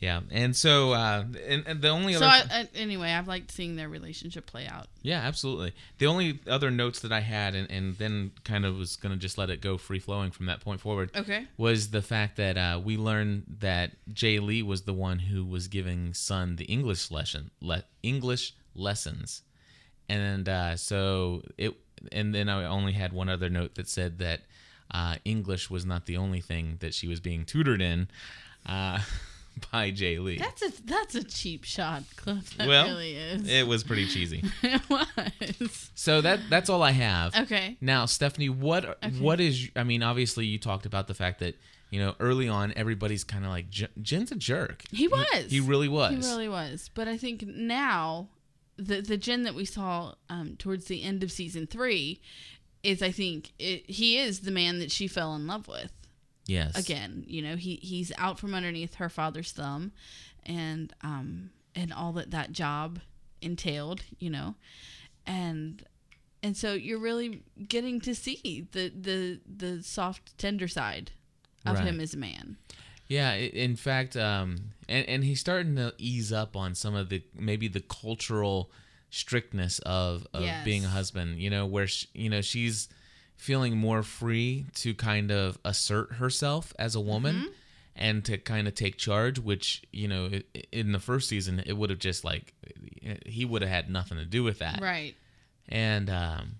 [0.00, 0.20] Yeah.
[0.30, 3.76] And so uh and, and the only so other I, I, anyway i've liked seeing
[3.76, 5.72] their relationship play out Yeah, absolutely.
[5.98, 9.18] The only other notes that I had, and, and then kind of was going to
[9.18, 11.46] just let it go free flowing from that point forward, Okay.
[11.56, 15.68] was the fact that uh, we learned that Jae Lee was the one who was
[15.68, 19.42] giving Sun the English lesson, le- English lessons,
[20.08, 21.74] and uh, so it.
[22.12, 24.40] And then I only had one other note that said that
[24.90, 28.08] uh, English was not the only thing that she was being tutored in
[28.66, 28.98] uh,
[29.72, 30.38] by Jae Lee.
[30.38, 34.42] that's a that's a cheap shot cliff that well, really is it was pretty cheesy.
[34.62, 37.34] it was So that that's all I have.
[37.36, 37.76] Okay.
[37.80, 39.18] Now, Stephanie, what Okay.
[39.18, 39.68] what is?
[39.76, 41.56] I mean, obviously, you talked about the fact that
[41.90, 44.84] you know early on everybody's kind of like Jin's a jerk.
[44.92, 45.46] He was.
[45.50, 46.12] He, really was.
[46.24, 46.90] He really was.
[46.94, 48.28] But I think now
[48.76, 52.20] the the Jin that we saw um, towards the end of season three
[52.82, 55.92] is I think it, he is the man that she fell in love with.
[56.46, 56.76] Yes.
[56.76, 59.92] Again, you know, he he's out from underneath her father's thumb,
[60.44, 63.00] and um and all that that job
[63.40, 64.54] entailed, you know,
[65.26, 65.84] and
[66.42, 71.12] and so you're really getting to see the the the soft tender side
[71.66, 71.84] of Right.
[71.86, 72.56] him as a man.
[73.06, 73.34] Yeah.
[73.34, 77.68] In fact, um, and and he's starting to ease up on some of the maybe
[77.68, 78.70] the cultural
[79.10, 80.64] strictness of of Yes.
[80.64, 81.38] being a husband.
[81.40, 82.88] You know, where sh you know she's
[83.40, 87.36] feeling more free to kind of assert herself as a woman.
[87.36, 87.46] Mm-hmm.
[87.96, 90.30] And to kind of take charge, which you know,
[90.72, 92.54] in the first season, it would have just like
[93.26, 95.16] he would have had nothing to do with that, Right.
[95.68, 96.52] and um,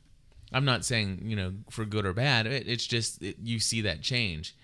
[0.52, 2.46] I'm not saying you know for good or bad.
[2.46, 4.54] It, it's just it, you see that change,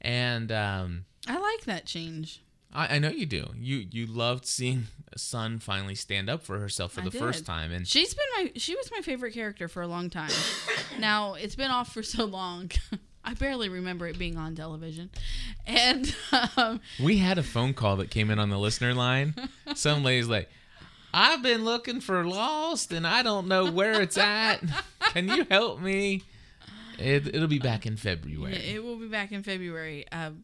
[0.00, 2.42] and um, I like that change.
[2.72, 3.50] I, I know you do.
[3.56, 7.72] You you loved seeing Sun finally stand up for herself for I the first time,
[7.72, 10.30] and she's been my she was my favorite character for a long time.
[10.98, 12.70] now it's been off for so long.
[13.24, 15.10] I barely remember it being on television,
[15.66, 16.14] and
[16.56, 19.34] um, we had a phone call that came in on the listener line.
[19.74, 20.48] Some lady's like.
[21.12, 24.62] I've been looking for Lost and I don't know where it's at.
[25.06, 26.22] Can you help me?
[27.00, 28.54] It, it'll be back in February.
[28.54, 30.06] it, it will be back in February.
[30.12, 30.42] Um,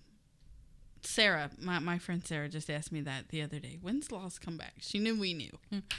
[1.03, 3.79] Sarah, my, my friend Sarah, just asked me that the other day.
[3.81, 4.75] When's Lost come back?
[4.81, 5.51] She knew we knew.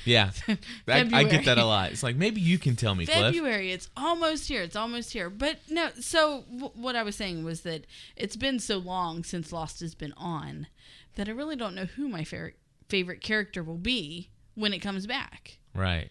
[0.06, 0.32] Yeah,
[0.88, 1.92] I, I get that a lot.
[1.92, 3.18] It's like maybe you can tell me, Cliff.
[3.18, 3.72] February.
[3.72, 4.62] It's almost here.
[4.62, 5.30] It's almost here.
[5.30, 5.90] But no.
[6.00, 9.96] So w- what I was saying was that it's been so long since Lost has
[9.96, 10.68] been on
[11.16, 12.58] that I really don't know who my favorite
[12.90, 15.58] favorite character will be when it comes back.
[15.74, 16.10] Right.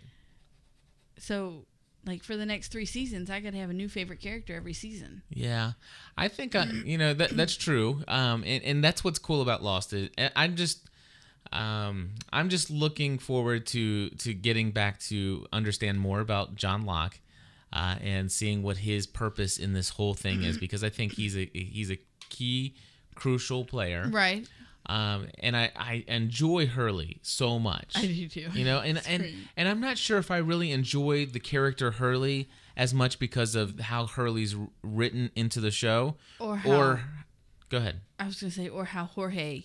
[1.18, 1.64] So
[2.06, 4.72] like for the next three seasons, I got to have a new favorite character every
[4.72, 5.22] season.
[5.28, 5.72] Yeah,
[6.16, 9.62] I think I, you know that that's true, um, and and that's what's cool about
[9.62, 9.92] Lost.
[9.92, 10.88] Is, I'm just,
[11.52, 17.18] um, I'm just looking forward to to getting back to understand more about John Locke,
[17.72, 21.36] uh, and seeing what his purpose in this whole thing is, because I think he's
[21.36, 21.98] a he's a
[22.30, 22.74] key,
[23.14, 24.48] crucial player, Right.
[24.88, 27.92] Um, and I, I enjoy Hurley so much.
[27.96, 28.48] I do too.
[28.52, 29.34] You know, and and great.
[29.56, 33.80] and I'm not sure if I really enjoy the character Hurley as much because of
[33.80, 37.00] how Hurley's written into the show, Or how- or
[37.68, 38.00] go ahead.
[38.20, 39.64] I was gonna say, or how Jorge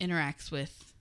[0.00, 0.92] interacts with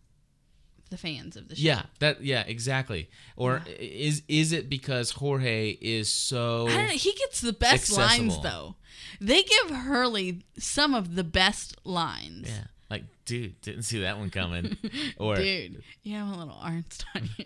[0.89, 1.61] the fans of the show.
[1.63, 3.09] Yeah, that yeah, exactly.
[3.35, 7.91] Or is is it because Jorge is so I don't know, he gets the best
[7.91, 8.75] lines though.
[9.19, 12.47] They give Hurley some of the best lines.
[12.49, 12.63] Yeah.
[12.89, 14.77] Like, dude, didn't see that one coming.
[15.17, 17.45] Or Dude, you have a little ernst on you.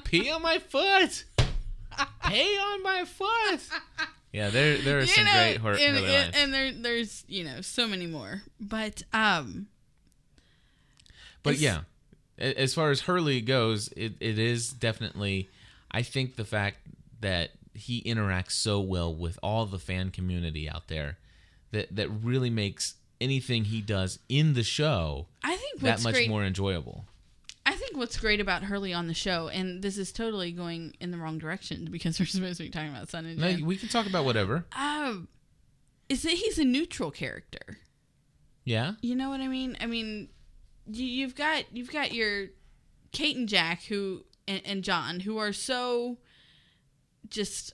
[0.04, 1.24] pee on my foot.
[2.26, 3.60] Pee on my foot.
[4.32, 7.24] Yeah, there there are You some know, great Hur- and, Hurley and, and there there's
[7.28, 8.42] you know so many more.
[8.58, 9.66] But um
[11.42, 11.80] But yeah,
[12.38, 15.48] as far as Hurley goes, it, it is definitely.
[15.90, 16.78] I think the fact
[17.20, 21.18] that he interacts so well with all the fan community out there,
[21.70, 26.28] that that really makes anything he does in the show I think that much great
[26.28, 27.04] more enjoyable.
[27.64, 31.12] I think what's great about Hurley on the show, and this is totally going in
[31.12, 33.88] the wrong direction because we're supposed to be talking about Sun and No, we can
[33.88, 34.64] talk about whatever.
[34.76, 35.28] um,
[36.08, 37.78] is that he's a neutral character.
[38.64, 38.92] Yeah.
[39.00, 39.76] You know what I mean?
[39.80, 40.28] I mean,
[40.86, 42.48] you, you've got you've got your
[43.12, 46.18] Kate and Jack who and, and John who are so
[47.28, 47.72] just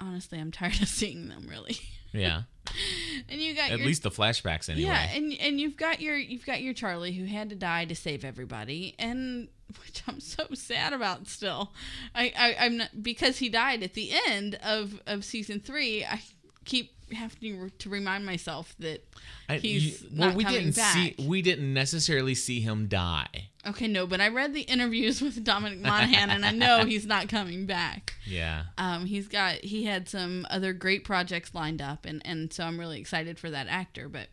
[0.00, 1.78] honestly, I'm tired of seeing them really.
[2.12, 2.42] Yeah.
[3.30, 4.88] and you got At your, least the flashbacks anyway.
[4.90, 7.94] yeah, and and you've got your you've got your Charlie who had to die to
[7.94, 9.48] save everybody, and
[9.84, 11.72] which I'm so sad about still.
[12.14, 16.04] I, I I'm not because he died at the end of of season three.
[16.04, 16.20] I
[16.64, 19.02] keep having to remind myself that
[19.48, 20.94] I- he's you- well, not we coming didn't back.
[20.94, 23.48] see we didn't necessarily see him die.
[23.66, 27.28] Okay, no, but I read the interviews with Dominic Monaghan, and I know he's not
[27.28, 28.14] coming back.
[28.24, 28.64] Yeah.
[28.76, 32.78] Um, he's got he had some other great projects lined up, and and so I'm
[32.78, 34.08] really excited for that actor.
[34.08, 34.28] But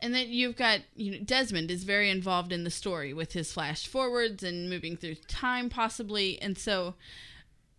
[0.00, 3.52] and then you've got you know Desmond is very involved in the story with his
[3.52, 6.94] flash forwards and moving through time possibly, and so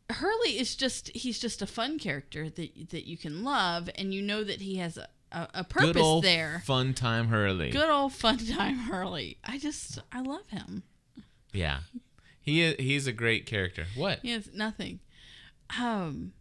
[0.10, 4.22] Hurley is just he's just a fun character that that you can love, and you
[4.22, 6.62] know that he has a a, a purpose Good old there.
[6.66, 7.70] fun time Hurley.
[7.72, 9.38] Good old fun time Hurley.
[9.44, 10.84] I just I love him.
[11.54, 11.80] Yeah.
[12.42, 13.86] He is, he's a great character.
[13.96, 14.20] What?
[14.24, 15.00] He has nothing.
[15.80, 16.34] Um.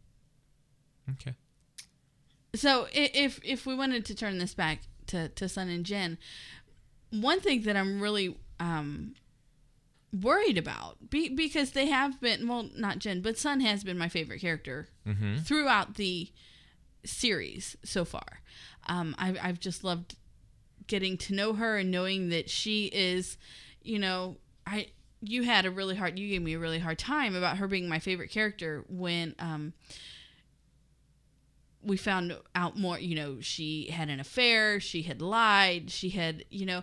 [1.10, 1.34] Okay.
[2.54, 6.18] So if if we wanted to turn this back to to Sun and Jin,
[7.10, 9.14] one thing that I'm really um
[10.12, 14.08] worried about be, because they have been well not Jin but Sun has been my
[14.08, 15.44] favorite character Mhm.
[15.46, 16.30] throughout the
[17.04, 18.40] series so far.
[18.86, 20.16] Um, I've I've just loved
[20.86, 23.36] getting to know her and knowing that she is,
[23.82, 24.88] you know, I
[25.22, 27.88] you had a really hard you gave me a really hard time about her being
[27.88, 29.72] my favorite character when um
[31.82, 36.44] we found out more, you know, she had an affair, she had lied, she had,
[36.50, 36.82] you know,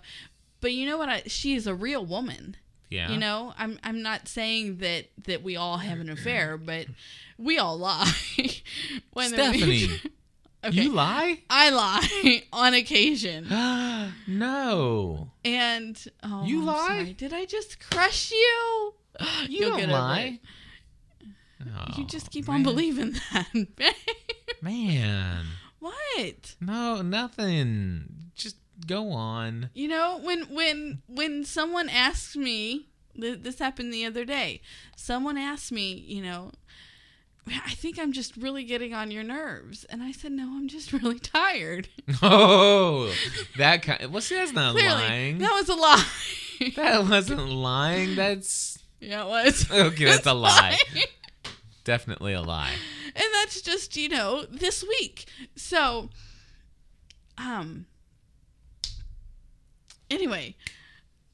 [0.59, 2.55] but you know what I she is a real woman.
[2.89, 3.11] Yeah.
[3.11, 6.87] You know, I'm I'm not saying that that we all have an affair, but
[7.37, 8.11] we all lie.
[9.13, 9.51] when there-
[10.67, 11.39] Stephanie, you lie?
[11.49, 13.47] I lie on occasion.
[14.27, 15.31] no.
[15.45, 16.87] And oh, You I'm lie?
[16.87, 17.13] sorry.
[17.13, 18.93] Did I just crush you?
[19.49, 20.39] You You'll don't lie.
[21.21, 21.27] it.
[21.97, 22.57] you oh, just keep man.
[22.57, 23.47] on believing that.
[24.61, 25.45] Man.
[25.79, 26.55] what?
[26.61, 28.31] No, nothing.
[28.35, 29.71] Just go on.
[29.73, 34.61] You know, when when when someone asks me, th- this happened the other day.
[34.95, 36.51] Someone asked me, you know,
[37.65, 40.91] I think I'm just really getting on your nerves, and I said, no, I'm just
[40.93, 41.87] really tired.
[42.21, 43.13] Oh,
[43.57, 44.11] that kind.
[44.11, 45.37] Well, see, that's not Clearly, lying.
[45.39, 46.05] that was a lie.
[46.75, 48.15] that wasn't lying.
[48.15, 49.71] That's yeah, it was.
[49.71, 50.05] okay.
[50.05, 50.77] That's a lie.
[51.83, 52.73] Definitely a lie.
[53.15, 55.25] and that's just you know this week
[55.55, 56.09] so
[57.37, 57.85] um
[60.09, 60.53] anyway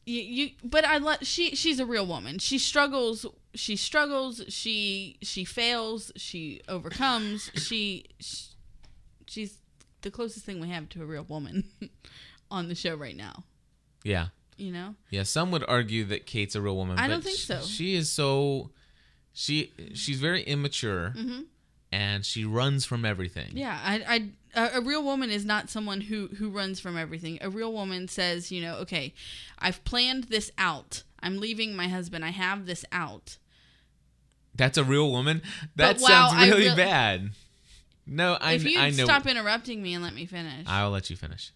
[0.05, 3.25] you, you but i let she she's a real woman she struggles
[3.55, 8.45] she struggles she she fails she overcomes she, she
[9.27, 9.57] she's
[10.01, 11.63] the closest thing we have to a real woman
[12.51, 13.43] on the show right now.
[14.03, 14.27] Yeah.
[14.57, 14.95] You know?
[15.09, 16.99] Yeah, some would argue that Kate's a real woman.
[16.99, 17.61] I but don't think sh- so.
[17.61, 18.69] She is so
[19.33, 21.45] she she's very immature Mhm.
[21.91, 23.51] and she runs from everything.
[23.53, 27.37] Yeah, I, I, a, a real woman is not someone who who runs from everything.
[27.41, 29.13] A real woman says, you know, okay,
[29.57, 31.03] I've planned this out.
[31.21, 32.23] I'm leaving my husband.
[32.25, 33.37] I have this out.
[34.55, 35.41] That's a real woman.
[35.75, 37.31] That But sounds really real- bad.
[38.05, 39.05] No, I if you I know.
[39.05, 40.65] stop interrupting me and let me finish.
[40.67, 41.51] I'll let you finish.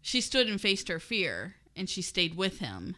[0.00, 2.94] she stood and faced her fear, and she stayed with him.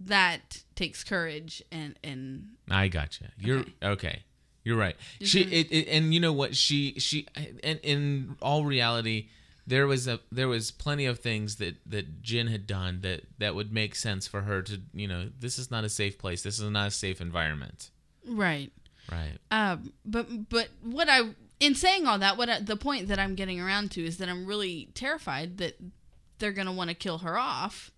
[0.00, 3.30] That takes courage, and and I gotcha.
[3.38, 4.22] You're okay.
[4.64, 4.96] You're right.
[5.20, 7.26] She it, it, and you know what she she
[7.62, 9.28] and in all reality
[9.68, 13.54] there was a there was plenty of things that that Jin had done that that
[13.54, 16.42] would make sense for her to you know this is not a safe place.
[16.42, 17.90] This is not a safe environment.
[18.26, 18.72] right.
[19.10, 19.38] Right.
[19.50, 23.34] Um, but but what I in saying all that, what I, the point that I'm
[23.34, 25.78] getting around to is that I'm really terrified that
[26.38, 27.90] they're gonna want to kill her off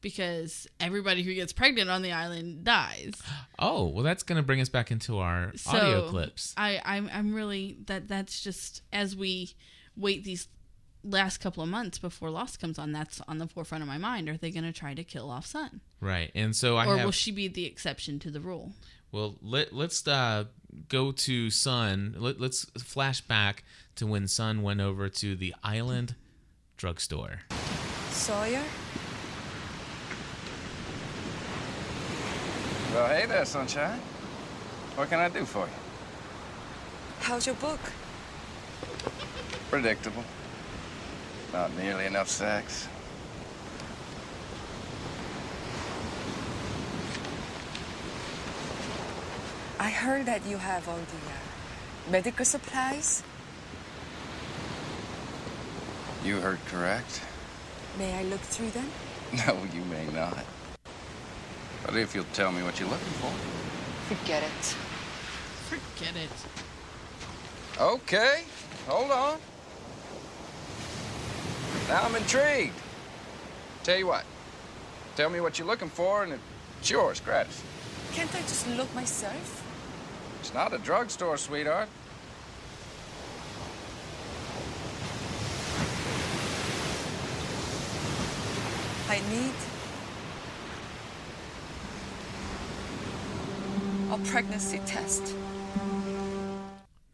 [0.00, 3.14] because everybody who gets pregnant on the island dies.
[3.58, 6.54] Oh well, that's gonna bring us back into our audio clips.
[6.56, 9.54] I I'm I'm really that that's just as we
[9.96, 10.48] wait these
[11.04, 14.28] last couple of months before Lost comes on, that's on the forefront of my mind.
[14.28, 16.30] Are they gonna try to kill off Sun, Right.
[16.34, 18.72] And so I or have will she be the exception to the rule?
[19.10, 20.44] Well, let let's uh,
[20.88, 22.16] go to Sun.
[22.18, 23.64] Let, let's flash back
[23.96, 26.14] to when Sun went over to the island
[26.76, 27.40] drugstore.
[28.10, 28.62] Sawyer?
[32.92, 34.00] Well, hey there, sunshine.
[34.96, 35.72] What can I do for you?
[37.20, 37.80] How's your book?
[39.70, 40.24] Predictable.
[41.52, 42.88] Not nearly enough sex.
[49.80, 53.22] I heard that you have all the uh, medical supplies.
[56.24, 57.22] You heard correct.
[57.96, 58.90] May I look through them?
[59.46, 60.44] No, you may not.
[61.84, 63.30] But if you'll tell me what you're looking for.
[64.14, 64.64] Forget it.
[65.68, 66.30] Forget it.
[67.78, 68.44] Okay,
[68.86, 69.38] hold on.
[71.88, 72.74] Now I'm intrigued.
[73.82, 74.24] Tell you what,
[75.16, 76.38] tell me what you're looking for, and
[76.78, 77.62] it's yours, gratis.
[78.12, 79.64] Can't I just look myself?
[80.40, 81.88] It's not a drugstore, sweetheart.
[89.08, 89.54] I need
[94.12, 95.34] a pregnancy test.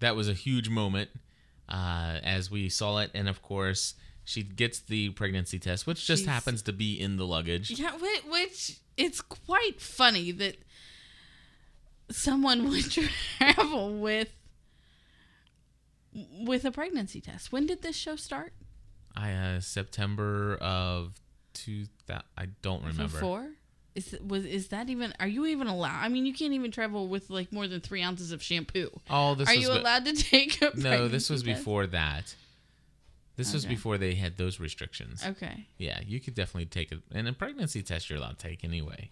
[0.01, 1.11] That was a huge moment
[1.69, 3.95] uh, as we saw it, and of course
[4.25, 7.71] she gets the pregnancy test, which just happens to be in the luggage.
[7.71, 7.93] Yeah,
[8.29, 10.57] which it's quite funny that
[12.11, 14.35] someone would travel with
[16.47, 17.53] with a pregnancy test.
[17.53, 18.53] When did this show start?
[19.17, 21.15] I uh, September of
[21.53, 22.25] two thousand.
[22.37, 23.05] I don't remember.
[23.05, 23.47] Before?
[23.95, 25.15] Is was is that even?
[25.21, 26.03] Are you even allowed?
[26.03, 28.91] I mean, you can't even travel with like more than three ounces of shampoo.
[29.09, 30.73] Oh, this are you be- allowed to take a?
[30.75, 31.59] No, this was test?
[31.59, 32.35] before that.
[33.37, 35.25] This was before they had those restrictions.
[35.27, 35.67] Okay.
[35.77, 39.11] Yeah, you could definitely take it, and a pregnancy test you're allowed to take anyway.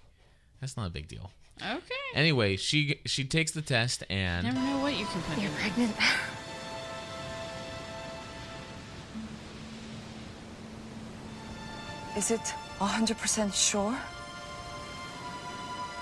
[0.60, 1.32] That's not a big deal.
[1.60, 1.94] Okay.
[2.14, 5.38] Anyway, she she takes the test and Never know what you can put.
[5.38, 5.56] You're in.
[5.56, 5.96] pregnant.
[12.16, 12.40] Is it
[12.78, 13.96] 100% sure?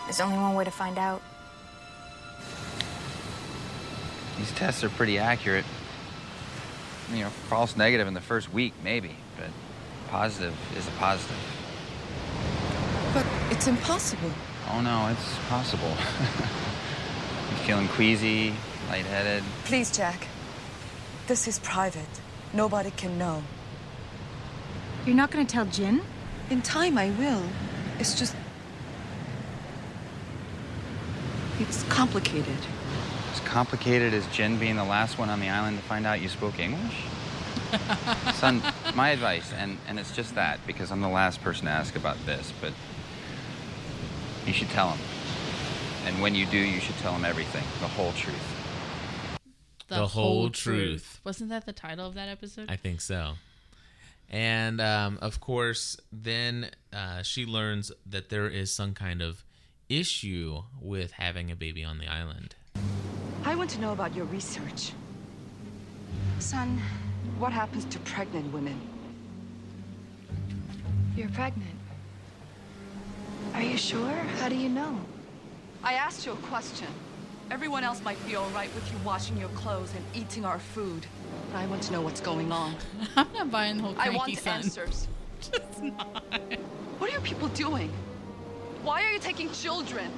[0.05, 1.23] There's only one way to find out.
[4.39, 5.64] These tests are pretty accurate.
[7.13, 9.49] You know, false negative in the first week, maybe, but
[10.09, 11.37] positive is a positive.
[13.13, 14.31] But it's impossible.
[14.73, 15.89] Oh no, it's possible.
[17.51, 18.55] you feeling queasy,
[18.89, 19.43] lightheaded?
[19.65, 20.29] Please, Jack.
[21.27, 22.21] This is private.
[22.53, 23.43] Nobody can know.
[25.05, 26.03] You're not going to tell Jin?
[26.51, 27.43] In time, I will.
[27.99, 28.37] It's just.
[31.59, 32.59] It's complicated.
[33.51, 36.29] As complicated as Jin being the last one on the island to find out you
[36.29, 37.03] spoke English?
[38.35, 38.63] Sun,
[38.95, 42.17] my advice, and, and it's just that, because I'm the last person to ask about
[42.27, 42.73] this, but
[44.47, 45.05] you should tell him.
[46.07, 49.49] And when you do, you should tell him everything, the whole truth.
[49.89, 51.21] The whole truth.
[51.25, 52.71] Wasn't that the title of that episode?
[52.71, 53.33] I think so.
[54.31, 59.43] And um, of course, then uh, she learns that there is some kind of
[59.89, 62.55] issue with having a baby on the island.
[63.45, 64.93] I want to know about your research.
[66.38, 66.80] Sun,
[67.38, 68.78] what happens to pregnant women?
[71.16, 71.70] You're pregnant.
[73.55, 74.12] Are you sure?
[74.38, 74.99] How do you know?
[75.82, 76.86] I asked you a question.
[77.51, 81.07] Everyone else might be all right with you washing your clothes and eating our food.
[81.51, 82.76] But I want to know what's going on.
[83.16, 84.59] I'm not buying the whole I want son.
[84.59, 85.09] answers.
[85.41, 86.22] Just not.
[86.99, 87.91] What are you people doing?
[88.82, 90.11] Why are you taking children?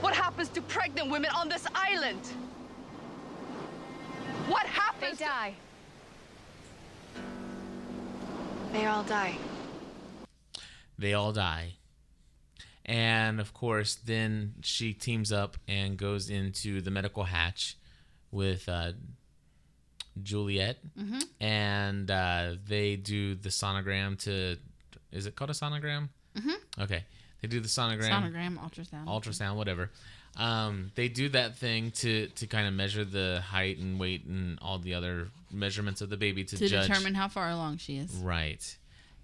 [0.00, 2.20] What happens to pregnant women on this island?
[4.48, 5.18] What happens?
[5.18, 5.54] They die.
[8.72, 9.36] They all die.
[10.98, 11.74] they all die.
[12.84, 17.76] And of course, then she teams up and goes into the medical hatch
[18.30, 18.92] with uh,
[20.22, 21.22] Juliet, Mhm.
[21.40, 24.56] and uh, they do the sonogram to.
[25.12, 26.08] Is it called a sonogram?
[26.34, 26.56] Mhm.
[26.80, 27.04] Okay,
[27.40, 28.10] they do the sonogram.
[28.10, 29.06] Sonogram, ultrasound.
[29.06, 29.90] Ultrasound, whatever.
[30.36, 34.58] Um, they do that thing to to kind of measure the height and weight and
[34.62, 36.86] all the other measurements of the baby to, to judge.
[36.86, 38.12] determine how far along she is.
[38.14, 38.76] Right.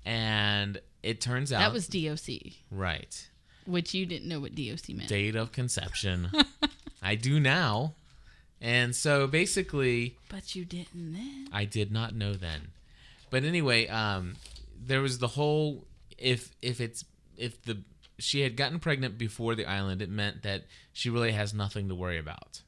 [0.05, 3.29] And it turns out That was DOC, right.
[3.67, 5.09] which you didn't know what DOC meant.
[5.09, 6.31] Date of conception.
[7.03, 7.95] I do now.
[8.61, 11.49] And so basically, But you didn't then.
[11.53, 12.69] I did not know then.
[13.31, 14.35] But anyway, um,
[14.85, 15.85] there was the whole
[16.19, 17.05] if if it's
[17.37, 17.79] if the
[18.19, 21.95] she had gotten pregnant before the island, it meant that she really has nothing to
[21.95, 22.63] worry about.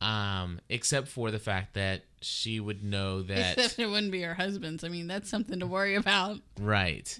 [0.00, 4.34] Um, except for the fact that she would know that Except it wouldn't be her
[4.34, 4.84] husband's.
[4.84, 6.38] I mean, that's something to worry about.
[6.60, 7.18] Right.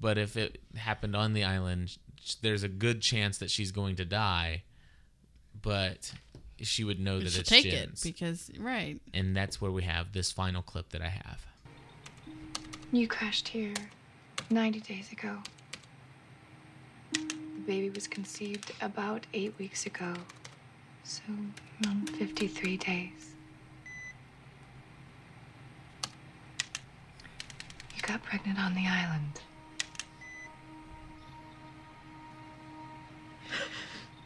[0.00, 1.96] But if it happened on the island,
[2.42, 4.62] there's a good chance that she's going to die.
[5.60, 6.12] But
[6.60, 8.04] she would know You that should it's take Jin's.
[8.04, 9.00] it because right.
[9.14, 11.46] And that's where we have this final clip that I have.
[12.92, 13.72] You crashed here
[14.50, 15.38] 90 days ago.
[17.12, 20.14] The baby was conceived about eight weeks ago.
[21.04, 21.22] So,
[21.84, 23.34] around 53 days.
[27.96, 29.40] You got pregnant on the island.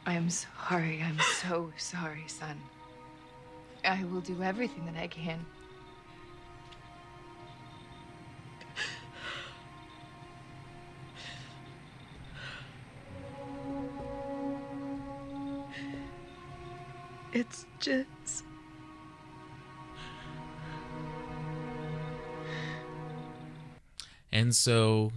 [0.07, 1.03] I am sorry.
[1.03, 2.61] I'm so sorry, Sun.
[3.85, 5.45] I will do everything that I can.
[24.37, 25.13] And so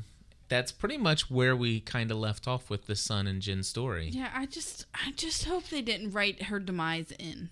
[0.48, 4.08] that's pretty much where we kind of left off with the Sun and Jin story.
[4.08, 7.50] Yeah, I just I just hope they didn't write her demise in.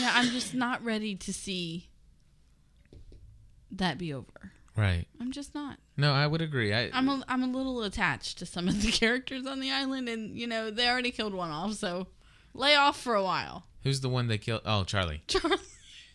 [0.00, 1.90] Yeah, I'm just not ready to see
[3.70, 4.50] that be over.
[4.76, 5.06] Right.
[5.20, 5.78] I'm just not.
[5.96, 6.74] No, I would agree.
[6.74, 10.08] I I'm a, I'm a little attached to some of the characters on the island,
[10.08, 12.08] and you know they already killed one off, so
[12.52, 13.66] lay off for a while.
[13.84, 14.62] Who's the one they killed?
[14.66, 15.22] Oh, Charlie.
[15.28, 15.58] Charlie.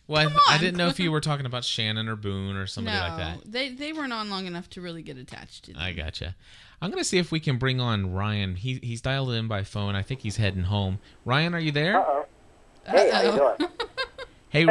[0.06, 2.66] Well, Come I, I didn't know if you were talking about Shannon or Boone or
[2.66, 3.50] somebody no, like that.
[3.50, 5.80] they they weren't on long enough to really get attached to them.
[5.80, 6.36] I gotcha.
[6.82, 8.56] I'm gonna see if we can bring on Ryan.
[8.56, 9.94] He he's dialed in by phone.
[9.96, 10.98] I think he's heading home.
[11.24, 11.98] Ryan, are you there?
[11.98, 12.26] Uh-oh.
[12.86, 13.70] Hey, how you doing?
[14.50, 14.66] Hey,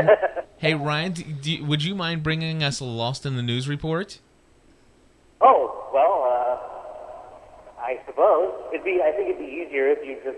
[0.60, 4.20] hey, Ryan, do, do, would you mind bringing us a Lost in the News report?
[5.42, 9.02] Oh, well, uh, I suppose it'd be.
[9.04, 10.38] I think it'd be easier if you just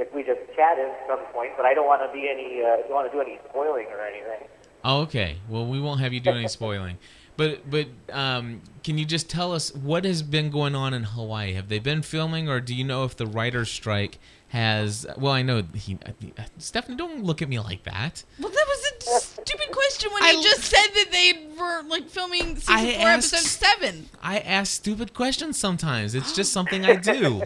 [0.00, 1.50] if we just chatted at some point.
[1.56, 2.62] But I don't want to be any.
[2.62, 4.48] Uh, don't want to do any spoiling or anything.
[4.82, 5.36] Oh, okay.
[5.48, 6.98] Well, we won't have you do any spoiling.
[7.36, 11.52] But but um, can you just tell us what has been going on in Hawaii?
[11.54, 15.06] Have they been filming, or do you know if the writer's strike has?
[15.16, 15.96] Well, I know he.
[16.04, 18.24] Uh, Stephanie, don't look at me like that.
[18.38, 22.08] Well, that was a stupid question when I- you just said that they were like
[22.10, 24.08] filming season I four, asked- episode seven.
[24.22, 26.14] I ask stupid questions sometimes.
[26.14, 27.42] It's just something I do.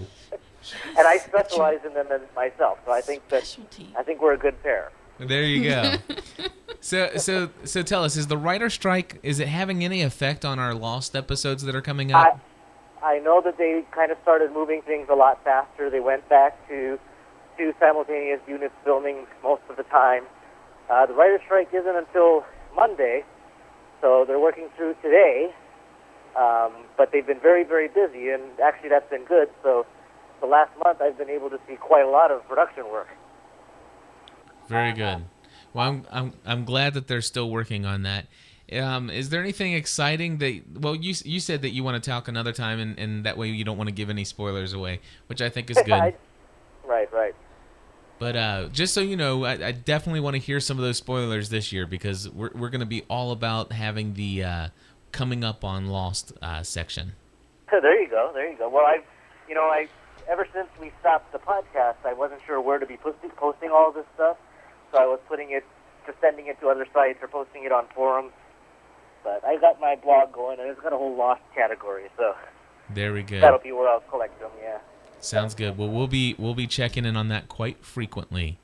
[0.96, 3.56] And I specialize in them in myself, so I think that
[3.96, 4.90] I think we're a good pair.
[5.18, 5.94] There you go.
[6.80, 10.58] so so so tell us, is the writer strike is it having any effect on
[10.58, 12.40] our lost episodes that are coming up?
[13.02, 15.90] I know that they kind of started moving things a lot faster.
[15.90, 16.98] They went back to
[17.58, 20.24] two simultaneous units filming most of the time.
[20.88, 22.44] Uh, the writer's strike isn't until
[22.74, 23.24] Monday,
[24.00, 25.52] so they're working through today.
[26.34, 29.48] Um, but they've been very, very busy, and actually that's been good.
[29.62, 29.86] So
[30.44, 33.08] the last month I've been able to see quite a lot of production work.
[34.68, 35.24] Very good.
[35.72, 38.26] Well, I'm I'm I'm glad that they're still working on that.
[38.72, 40.62] Um, is there anything exciting that?
[40.74, 43.48] Well, you you said that you want to talk another time, and, and that way
[43.48, 45.92] you don't want to give any spoilers away, which I think is good.
[45.92, 46.14] I-
[46.84, 47.34] right, right.
[48.18, 50.98] But uh, just so you know, I, I definitely want to hear some of those
[50.98, 54.68] spoilers this year because we're we're going to be all about having the uh,
[55.10, 57.12] coming up on Lost uh, section.
[57.70, 58.30] there you go.
[58.34, 58.68] There you go.
[58.68, 58.98] Well, I,
[59.48, 59.88] you know, I
[60.28, 63.92] ever since we stopped the podcast, I wasn't sure where to be posting, posting all
[63.92, 64.36] this stuff,
[64.92, 65.64] so I was putting it,
[66.06, 68.32] just sending it to other sites or posting it on forums.
[69.22, 72.34] But I got my blog going, and it's got a whole lost category, so
[72.90, 73.40] There we go.
[73.40, 74.50] that'll be where I'll collect them.
[74.62, 74.78] Yeah.
[75.20, 75.78] Sounds good.
[75.78, 78.58] Well, we'll be we'll be checking in on that quite frequently.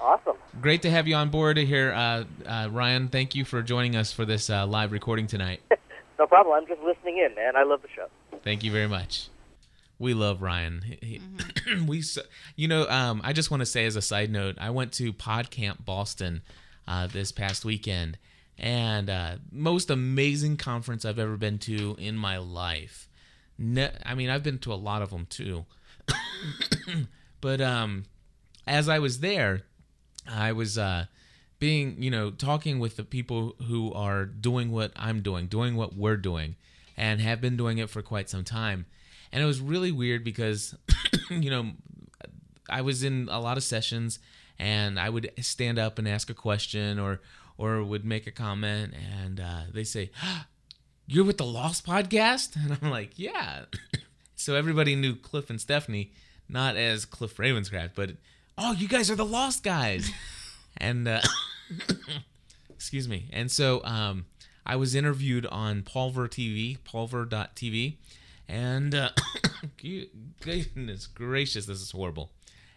[0.00, 0.34] Awesome.
[0.60, 3.06] Great to have you on board here, uh, uh, Ryan.
[3.06, 5.60] Thank you for joining us for this uh, live recording tonight.
[6.18, 6.54] No problem.
[6.54, 7.56] I'm just listening in, man.
[7.56, 8.06] I love the show.
[8.44, 9.26] Thank you very much.
[10.02, 10.82] We love Ryan.
[11.00, 11.20] He-
[11.64, 12.02] he- we,
[12.56, 15.12] you know, um, I just want to say as a side note, I went to
[15.12, 16.42] PodCamp Boston
[16.88, 18.18] uh, this past weekend,
[18.58, 23.08] and uh, most amazing conference I've ever been to in my life.
[23.60, 25.66] I mean, I've been to a lot of them too,
[27.40, 28.06] but um,
[28.66, 29.62] as I was there,
[30.28, 31.06] I was uh,
[31.60, 35.94] being, you know, talking with the people who are doing what I'm doing, doing what
[35.94, 36.56] we're doing,
[36.96, 38.86] and have been doing it for quite some time.
[39.32, 40.74] And it was really weird because,
[41.30, 41.72] you know,
[42.68, 44.18] I was in a lot of sessions
[44.58, 47.20] and I would stand up and ask a question or
[47.58, 50.10] or would make a comment and uh, they say,
[51.06, 53.64] "You're with the Lost podcast?" And I'm like, "Yeah."
[54.34, 56.12] so everybody knew Cliff and Stephanie,
[56.48, 58.12] not as Cliff Ravenscraft, but
[58.58, 60.10] oh, you guys are the Lost guys.
[60.76, 61.20] and uh,
[62.70, 63.28] excuse me.
[63.32, 64.26] And so um,
[64.64, 67.96] I was interviewed on Pulver TV, Pulver.tv,
[68.48, 69.10] and uh,
[70.40, 72.30] goodness gracious, this is horrible.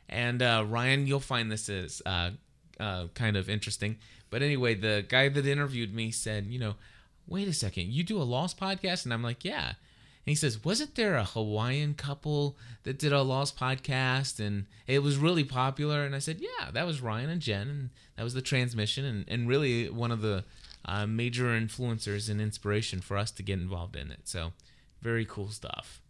[0.08, 2.32] And uh, Ryan, you'll find this is uh,
[2.80, 3.98] uh, kind of interesting.
[4.30, 6.76] But anyway, the guy that interviewed me said, you know,
[7.28, 9.06] wait a second, you do a Lost podcast?
[9.06, 9.74] And I'm like, yeah.
[10.26, 15.04] And he says, wasn't there a Hawaiian couple that did a Lost podcast and it
[15.04, 16.04] was really popular?
[16.04, 19.26] And I said, yeah, that was Ryan and Jen, and that was the transmission, and,
[19.28, 20.44] and really one of the
[20.84, 24.22] uh, major influencers and inspiration for us to get involved in it.
[24.24, 24.54] So,
[25.06, 26.02] very cool stuff.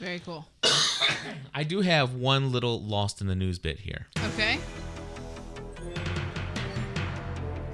[0.00, 0.44] Very cool.
[1.54, 4.08] I do have one little lost in the news bit here.
[4.32, 4.58] Okay.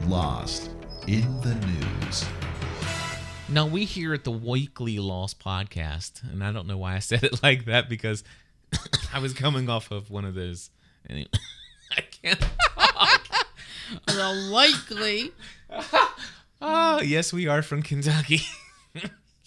[0.03, 0.70] Lost
[1.07, 2.27] in the news.
[3.49, 7.24] Now we here at the Weekly Lost podcast, and I don't know why I said
[7.24, 8.22] it like that because
[9.14, 10.68] I was coming off of one of those.
[11.09, 11.31] Anyway,
[11.97, 12.47] I can't.
[12.77, 13.27] talk.
[14.09, 15.33] the likely.
[15.70, 16.14] Oh
[16.61, 18.43] ah, yes, we are from Kentucky.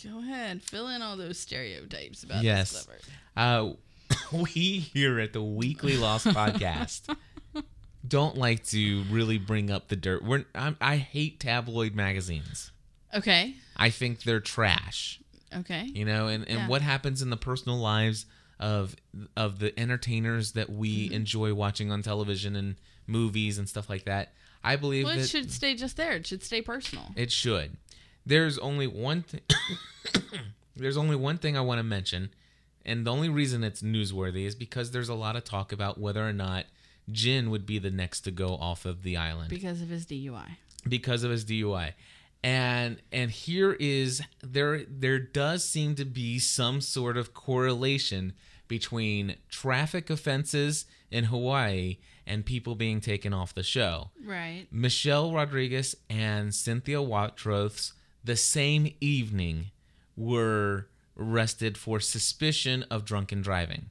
[0.04, 2.88] Go ahead, fill in all those stereotypes about yes, this
[3.36, 3.72] uh,
[4.32, 7.16] we here at the Weekly Lost podcast
[8.08, 10.24] don't like to really bring up the dirt.
[10.24, 12.72] We're I'm, I hate tabloid magazines.
[13.14, 13.56] Okay.
[13.76, 15.20] I think they're trash.
[15.56, 15.84] Okay.
[15.94, 16.68] You know, and, and Yeah.
[16.68, 18.26] what happens in the personal lives
[18.60, 18.96] of
[19.36, 21.14] of the entertainers that we Mhm.
[21.14, 22.76] enjoy watching on television and
[23.08, 24.34] movies and stuff like that.
[24.64, 26.12] I believe Well, that it should stay just there.
[26.14, 27.12] It should stay personal.
[27.16, 27.78] it should.
[28.26, 29.42] There's only one thing.
[30.76, 32.30] there's only one thing I want to mention,
[32.86, 36.28] and the only reason it's newsworthy is because there's a lot of talk about whether
[36.28, 36.66] or not
[37.12, 40.58] Jin would be the next to go off of the island because of his DUI.
[40.88, 41.94] because of his DUI.
[42.44, 48.34] And and here is there there does seem to be some sort of correlation
[48.70, 54.12] between traffic offenses in Hawaii and people being taken off the show.
[54.24, 54.68] Right.
[54.72, 57.94] Michelle Rodriguez and Cynthia Watros
[58.24, 59.68] the same evening
[60.16, 63.90] were arrested for suspicion of drunken driving.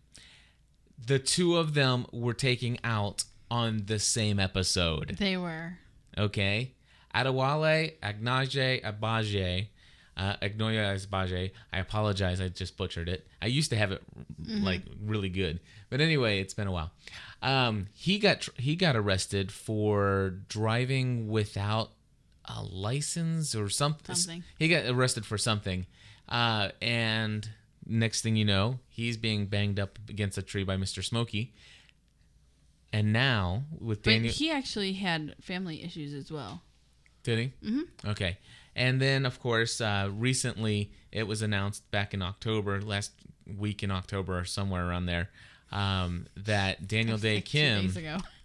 [1.07, 5.17] The two of them were taking out on the same episode.
[5.19, 5.79] They were.
[6.17, 6.73] Okay.
[7.15, 9.69] Adewale Agnaje Abaje.
[10.17, 11.53] Uh, Agnoya Asbaje.
[11.73, 12.41] I apologize.
[12.41, 13.27] I just butchered it.
[13.41, 14.03] I used to have it
[14.43, 14.65] Mhm.
[14.65, 15.61] like really good,
[15.91, 16.91] but anyway, it's been a while.
[17.41, 21.93] Um, he got tr- he got arrested for driving without
[22.49, 24.15] a license or something.
[24.17, 24.45] Something.
[24.59, 25.87] He got arrested for something,
[26.29, 27.49] uh, and
[27.87, 31.53] next thing you know, he's being banged up against a tree by Mister Smokey.
[32.93, 36.63] And now with But Daniel, he actually had family issues as well.
[37.23, 37.69] did he?
[37.69, 37.83] Mhm.
[38.07, 38.39] Okay.
[38.75, 43.13] And then, of course, uh, recently it was announced back in October, last
[43.47, 45.29] week in October or somewhere around there,
[45.71, 47.93] um, that Daniel Dae Kim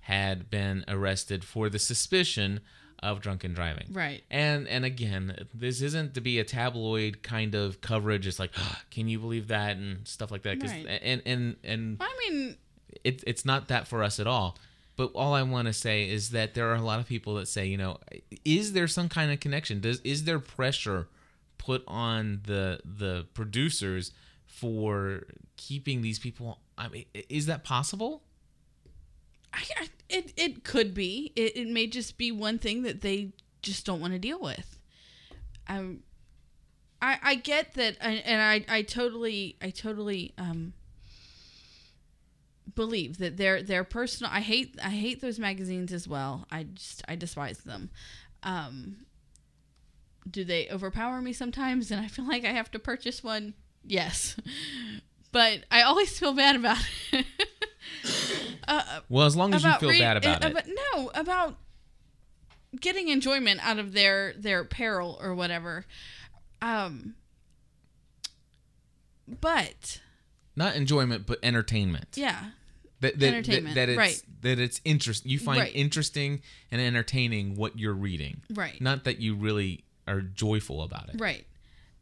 [0.01, 2.59] had been arrested for the suspicion
[3.03, 3.87] of drunken driving.
[3.91, 4.23] Right.
[4.31, 8.25] And and again, this isn't to be a tabloid kind of coverage.
[8.25, 10.61] It's like, ah, can you believe that and stuff like that.
[10.63, 10.87] Right.
[11.01, 12.57] And and and I mean,
[13.03, 14.57] it, it's not that for us at all.
[14.95, 17.47] But all I want to say is that there are a lot of people that
[17.47, 17.97] say, you know,
[18.45, 19.79] is there some kind of connection?
[19.81, 21.07] Does is there pressure
[21.57, 24.11] put on the the producers
[24.45, 25.23] for
[25.57, 26.59] keeping these people?
[26.77, 28.21] I mean, is that possible?
[29.53, 31.31] I, it it could be.
[31.35, 33.31] It, it may just be one thing that they
[33.61, 34.79] just don't want to deal with.
[35.67, 35.99] Um,
[37.01, 40.73] I I get that, and I I totally I totally um
[42.75, 44.31] believe that they're they're personal.
[44.33, 46.47] I hate I hate those magazines as well.
[46.51, 47.89] I just I despise them.
[48.41, 49.05] Um,
[50.29, 53.53] do they overpower me sometimes, and I feel like I have to purchase one?
[53.85, 54.35] Yes,
[55.31, 56.77] but I always feel bad about
[57.11, 57.25] it.
[58.67, 60.51] uh, Well, as long as you feel read- bad about uh, it.
[60.51, 61.57] About, no, about
[62.79, 65.85] getting enjoyment out of their their peril or whatever.
[66.61, 67.15] Um,
[69.41, 70.01] but
[70.55, 72.07] Not enjoyment, but entertainment.
[72.15, 72.51] yeah,
[73.01, 74.23] That, that, Entertainment, that, that it's right.
[74.41, 75.71] that it's interest you find Right.
[75.75, 76.41] interesting
[76.71, 78.41] and entertaining what you're reading.
[78.53, 78.79] Right.
[78.81, 81.15] Not that you really are joyful about it.
[81.19, 81.45] right.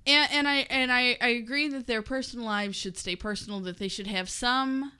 [0.08, 3.60] And and I and I, I agree that their personal lives should stay personal.
[3.60, 4.92] That they should have some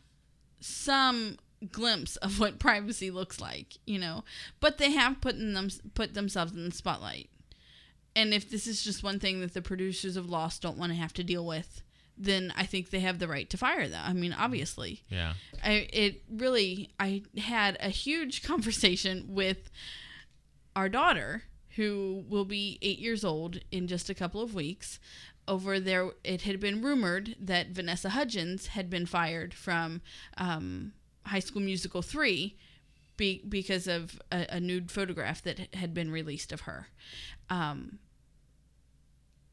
[0.62, 1.38] some
[1.72, 4.24] glimpse of what privacy looks like, you know.
[4.60, 7.30] But they have put in them put themselves in the spotlight.
[8.16, 10.98] And if this is just one thing that the producers of Lost don't want to
[10.98, 11.82] have to deal with,
[12.18, 14.04] then I think they have the right to fire them.
[14.06, 15.04] I mean, obviously.
[15.10, 15.34] Yeah.
[15.64, 19.70] I it really I had a huge conversation with
[20.76, 21.44] our daughter
[21.76, 25.00] who will be 8 years old in just a couple of weeks
[25.52, 30.02] over there it had been rumored that Vanessa Hudgens had been fired from
[30.38, 30.94] um,
[31.26, 32.56] High School Musical 3
[33.18, 36.88] be, because of a, a nude photograph that had been released of her.
[37.50, 38.00] Um,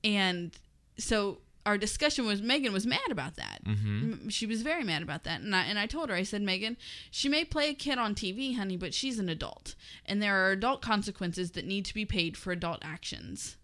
[0.05, 0.53] and
[0.99, 3.61] so our discussion was Megan was mad about that.
[3.65, 4.03] Mhm.
[4.23, 6.41] M- She was very mad about that, and I and I told her I said
[6.43, 6.77] Megan,
[7.11, 9.75] she may play a kid on TV, honey, but she's an adult,
[10.07, 13.57] and there are adult consequences that need to be paid for adult actions.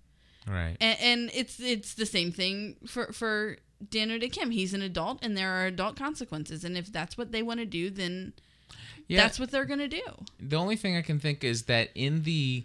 [0.46, 0.76] Right.
[0.80, 3.56] And, and it's it's the same thing for for
[3.90, 4.50] Daniel Dae Kim.
[4.50, 7.66] He's an adult, and there are adult consequences, and if that's what they want to
[7.66, 8.32] do, then
[9.08, 9.22] Yeah.
[9.22, 10.02] that's what they're gonna do.
[10.40, 12.64] The only thing I can think is that in the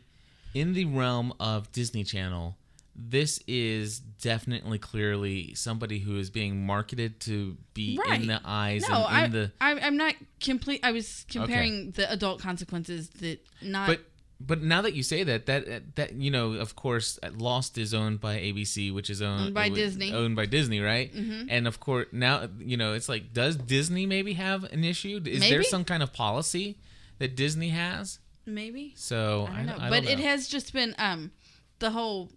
[0.54, 2.58] in the realm of Disney Channel,
[2.96, 8.20] this is definitely clearly somebody who is being marketed to be Right.
[8.22, 10.80] in the eyes No, and I, in the I I'm not complete.
[10.84, 13.88] I was comparing the adult consequences that not.
[13.88, 14.09] but
[14.40, 18.20] but now that you say that that that you know of course Lost is owned
[18.22, 20.14] by ABC which is owned, Owned by uh, Disney.
[20.14, 21.14] owned by Disney right?
[21.14, 21.48] Mhm.
[21.50, 25.22] and of course now you know it's like does Disney maybe have an issue?
[25.26, 26.78] Is there some kind of policy
[27.20, 28.20] that Disney has?
[28.46, 28.94] Maybe.
[28.96, 31.32] So I don't know, I but don't it has just been um
[31.80, 32.30] the whole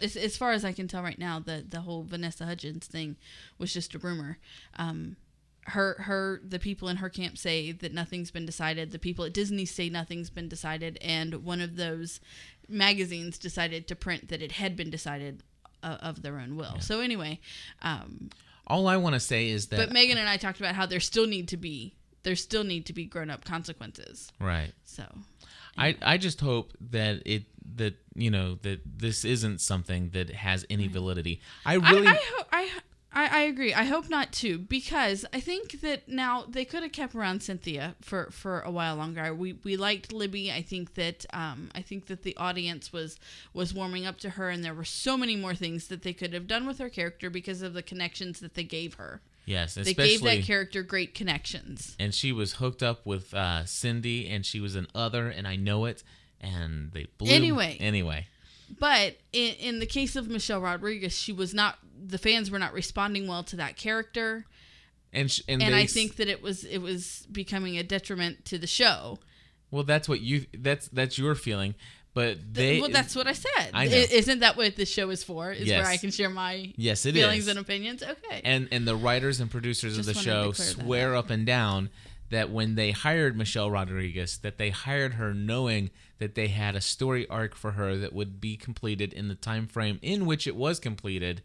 [0.00, 3.16] as, as far as I can tell right now the the whole Vanessa Hudgens thing
[3.58, 4.38] was just a rumor.
[4.76, 5.16] Um,
[5.66, 8.90] her her the people in her camp say that nothing's been decided.
[8.90, 12.20] The people at Disney say nothing's been decided, and one of those
[12.68, 15.42] magazines decided to print that it had been decided
[15.82, 16.80] uh, of their own will.
[16.80, 17.40] So anyway,
[17.82, 18.30] um,
[18.66, 21.00] all I want to say is that but Megan and I talked about how there
[21.00, 24.30] still need to be there still need to be grown up consequences.
[24.40, 25.04] right So
[25.76, 27.44] I I just hope that it
[27.76, 32.14] that you know that this isn't something that has any validity I really I, I,
[32.14, 32.70] ho- I,
[33.14, 33.74] I, I agree.
[33.74, 37.94] I hope not too, because I think that now they could have kept around Cynthia
[38.00, 39.34] for, for a while longer.
[39.34, 40.50] We we liked Libby.
[40.50, 43.18] I think that um I think that the audience was
[43.52, 46.32] was warming up to her, and there were so many more things that they could
[46.32, 49.20] have done with her character because of the connections that they gave her.
[49.44, 51.96] yes They gave that character great connections.
[51.98, 55.56] and she was hooked up with uh, Cindy and she was an other and I
[55.56, 56.02] know it
[56.40, 57.76] and they blew Anyway.
[57.80, 58.26] anyway
[58.78, 61.78] But in, in the case of Michelle Rodriguez, she was not.
[62.04, 64.44] The fans were not responding well to that character.
[65.12, 68.58] and sh- and, and I think that it was it was becoming a detriment to
[68.58, 69.18] the show.
[69.70, 71.74] well that's what you that's that's your feeling
[72.14, 73.70] but Th- they well, that's what I said.
[73.72, 73.96] I know.
[73.96, 75.50] Isn't that what this show is for?
[75.50, 75.82] Is Yes.
[75.82, 77.48] where I can share my Yes, it feelings is.
[77.48, 78.02] and opinions.
[78.02, 78.42] Okay.
[78.44, 81.30] and and the writers and producers Just of the show to clear that swear up
[81.30, 81.88] and down
[82.32, 86.80] that when they hired Michelle Rodriguez that they hired her knowing that they had a
[86.80, 90.56] story arc for her that would be completed in the time frame in which it
[90.56, 91.42] was completed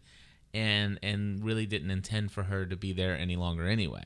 [0.54, 4.04] and and really didn't intend for her to be there any longer anyway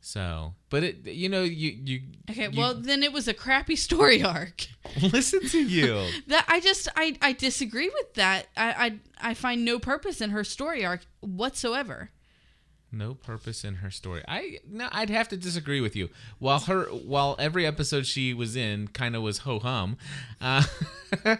[0.00, 2.48] so but it you know you you okay.
[2.50, 4.68] you- well, then it was a crappy story arc.
[5.02, 8.46] listen to you That I just I I disagree with that.
[8.56, 12.10] I I I find no purpose in her story arc whatsoever.
[12.96, 14.22] No purpose in her story.
[14.26, 16.08] I no, I'd have to disagree with you.
[16.38, 19.98] While her, while every episode she was in kind of was ho hum,
[20.40, 20.62] uh,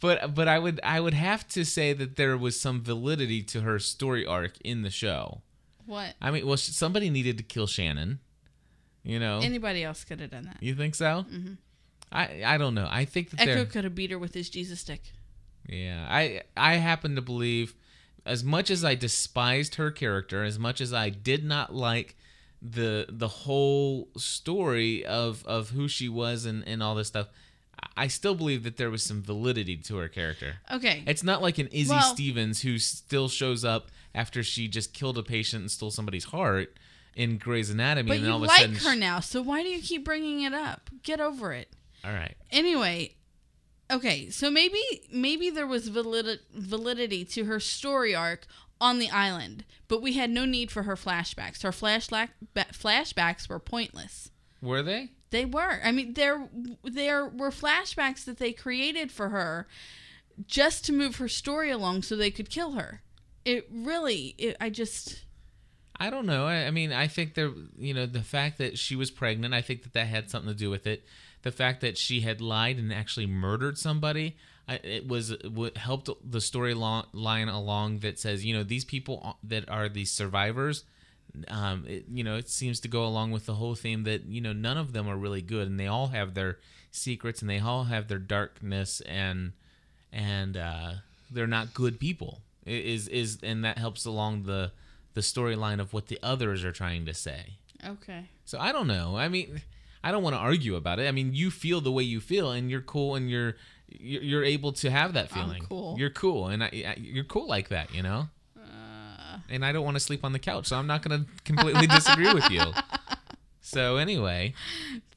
[0.00, 3.60] but but I would I would have to say that there was some validity to
[3.62, 5.42] her story arc in the show.
[5.86, 6.14] What?
[6.20, 8.20] I mean, well, somebody needed to kill Shannon.
[9.02, 10.56] You know, Anybody else could have done that.
[10.62, 11.26] you think so?
[11.30, 11.58] Mhm.
[12.10, 12.88] I I don't know.
[12.90, 15.02] I think that Eko could have beat her with his Jesus stick.
[15.68, 17.74] Yeah, I I happen to believe,
[18.26, 22.16] as much as I despised her character, as much as I did not like
[22.62, 27.28] the the whole story of of who she was and and all this stuff,
[27.96, 30.54] I still believe that there was some validity to her character.
[30.72, 31.02] Okay.
[31.06, 35.18] It's not like an Izzy Well- Stevens who still shows up after she just killed
[35.18, 36.76] a patient and stole somebody's heart
[37.16, 39.62] in Grey's Anatomy, But and you all of a like sudden, her now, so why
[39.62, 40.88] do you keep bringing it up?
[41.02, 41.68] Get over it.
[42.04, 43.14] all right, Anyway,
[43.90, 44.80] okay, so maybe
[45.12, 48.46] maybe there was valid- validity to her story arc
[48.80, 51.62] on the island, but we had no need for her flashbacks.
[51.62, 54.30] Her flashback ba- flashbacks were pointless.
[54.60, 55.10] Were they?
[55.30, 55.80] They were.
[55.82, 56.48] I mean, there
[56.82, 59.66] there were flashbacks that they created for her
[60.46, 63.02] just to move her story along so they could kill her.
[63.44, 65.24] It really it, I just
[65.98, 66.46] I don't know.
[66.46, 69.62] I, I mean, I think there, you know, the fact that she was pregnant, I
[69.62, 71.04] think that that had something to do with it.
[71.44, 74.36] The fact that she had lied and actually murdered somebody,
[74.66, 78.84] I, it was what helped the story lo- line along that says, you know, these
[78.84, 80.84] people that are these survivors,
[81.48, 84.40] um, it, you know, it seems to go along with the whole theme that you
[84.40, 86.58] know none of them are really good, and they all have their
[86.90, 89.52] secrets and they all have their darkness, and
[90.12, 90.92] and uh,
[91.30, 92.40] they're not good people.
[92.64, 94.72] It is is and that helps along the
[95.14, 97.58] the storyline of what the others are trying to say.
[97.86, 98.26] okay.
[98.46, 99.16] So I don't know.
[99.16, 99.62] I mean,
[100.04, 101.08] I don't want to argue about it.
[101.08, 103.56] I mean, you feel the way you feel, and you're cool, and you're
[103.88, 105.62] you're able to have that I'm feeling.
[105.62, 105.96] cool.
[105.98, 108.28] You're cool, and I, I, you're cool like that, you know.
[108.58, 109.38] Uh.
[109.48, 111.86] and I don't want to sleep on the couch, so I'm not going to completely
[111.86, 112.62] disagree with you.
[113.66, 114.52] So anyway,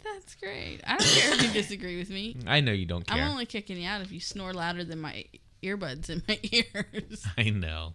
[0.05, 0.79] That's great.
[0.87, 2.37] I don't care if you disagree with me.
[2.47, 3.21] I know you don't care.
[3.21, 5.25] I'm only kicking you out if you snore louder than my
[5.61, 7.27] earbuds in my ears.
[7.37, 7.93] I know.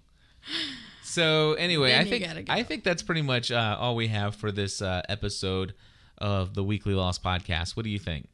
[1.03, 2.53] So anyway, Then I think go.
[2.53, 5.73] I think that's pretty much uh, all we have for this uh, episode
[6.23, 7.77] of the Weekly Lost podcast.
[7.77, 8.29] What do you think?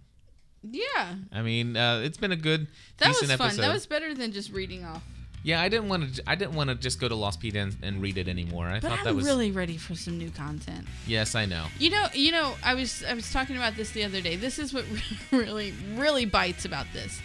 [0.63, 1.15] Yeah.
[1.33, 2.69] I mean, uh, it's been a good,
[2.99, 3.31] That was fun.
[3.31, 3.63] episode.
[3.63, 5.03] That was better than just reading off.
[5.45, 6.23] yeah, I didn't want to.
[6.27, 8.67] I didn't want to just go to Lostpedia, and read it anymore.
[8.67, 10.87] I But thought I'm that was really ready for some new content.
[11.07, 11.67] Yes, I know.
[11.79, 14.37] You know, you know, I was I was talking about this the other day.
[14.37, 14.85] This is what
[15.33, 17.21] really really bites about this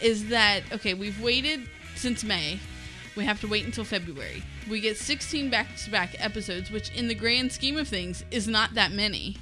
[0.00, 2.58] is that okay, we've waited since May.
[3.16, 4.42] We have to wait until February.
[4.70, 8.92] We get 16 back-to-back episodes, which in the grand scheme of things is not that
[8.92, 9.36] many.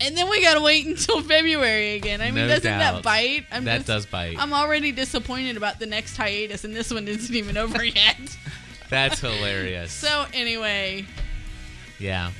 [0.00, 2.20] And then we got to wait until February again.
[2.20, 2.94] I mean, No doesn't doubt.
[2.96, 3.46] that bite?
[3.50, 4.36] That does bite.
[4.38, 8.18] I'm already disappointed about the next hiatus and this one isn't even over yet.
[8.90, 9.90] That's hilarious.
[9.92, 11.06] so, anyway,
[11.98, 12.30] Yeah.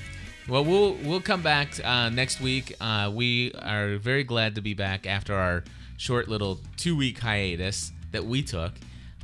[0.48, 2.72] Well, we'll we'll come back uh, next week.
[2.80, 5.64] Uh, we are very glad to be back after our
[5.96, 8.72] short little two week hiatus that we took.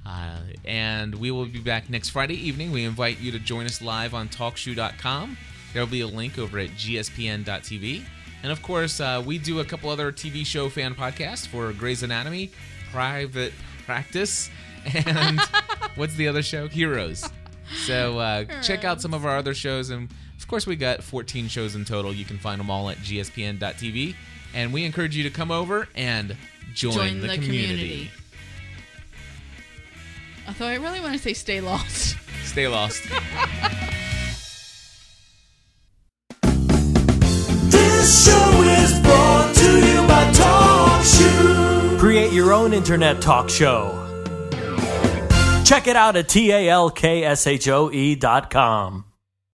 [0.05, 2.72] Uh, and we will be back next Friday evening.
[2.72, 5.37] We invite you to join us live on TalkShoe.com.
[5.72, 8.03] There will be a link over at gspn.tv.
[8.43, 12.03] And of course, uh, we do a couple other TV show fan podcasts for Grey's
[12.03, 12.51] Anatomy,
[12.90, 13.53] Private
[13.86, 14.51] Practice,
[15.07, 15.40] and
[15.95, 16.66] what's the other show?
[16.68, 17.28] Heroes.
[17.86, 19.90] So uh, check out some of our other shows.
[19.90, 22.12] And of course, we got 14 shows in total.
[22.12, 24.14] You can find them all at gspn.tv.
[24.55, 26.36] And we encourage you to come over and
[26.74, 27.49] join, Join the, the community.
[27.76, 28.11] community.
[30.49, 32.16] although I really want to say stay lost.
[32.45, 33.03] Stay lost.
[38.03, 42.01] This show is brought to you by TalkShoe.
[42.01, 43.97] Create your own internet talk show.
[45.65, 49.05] Check it out at talkshoe dot com.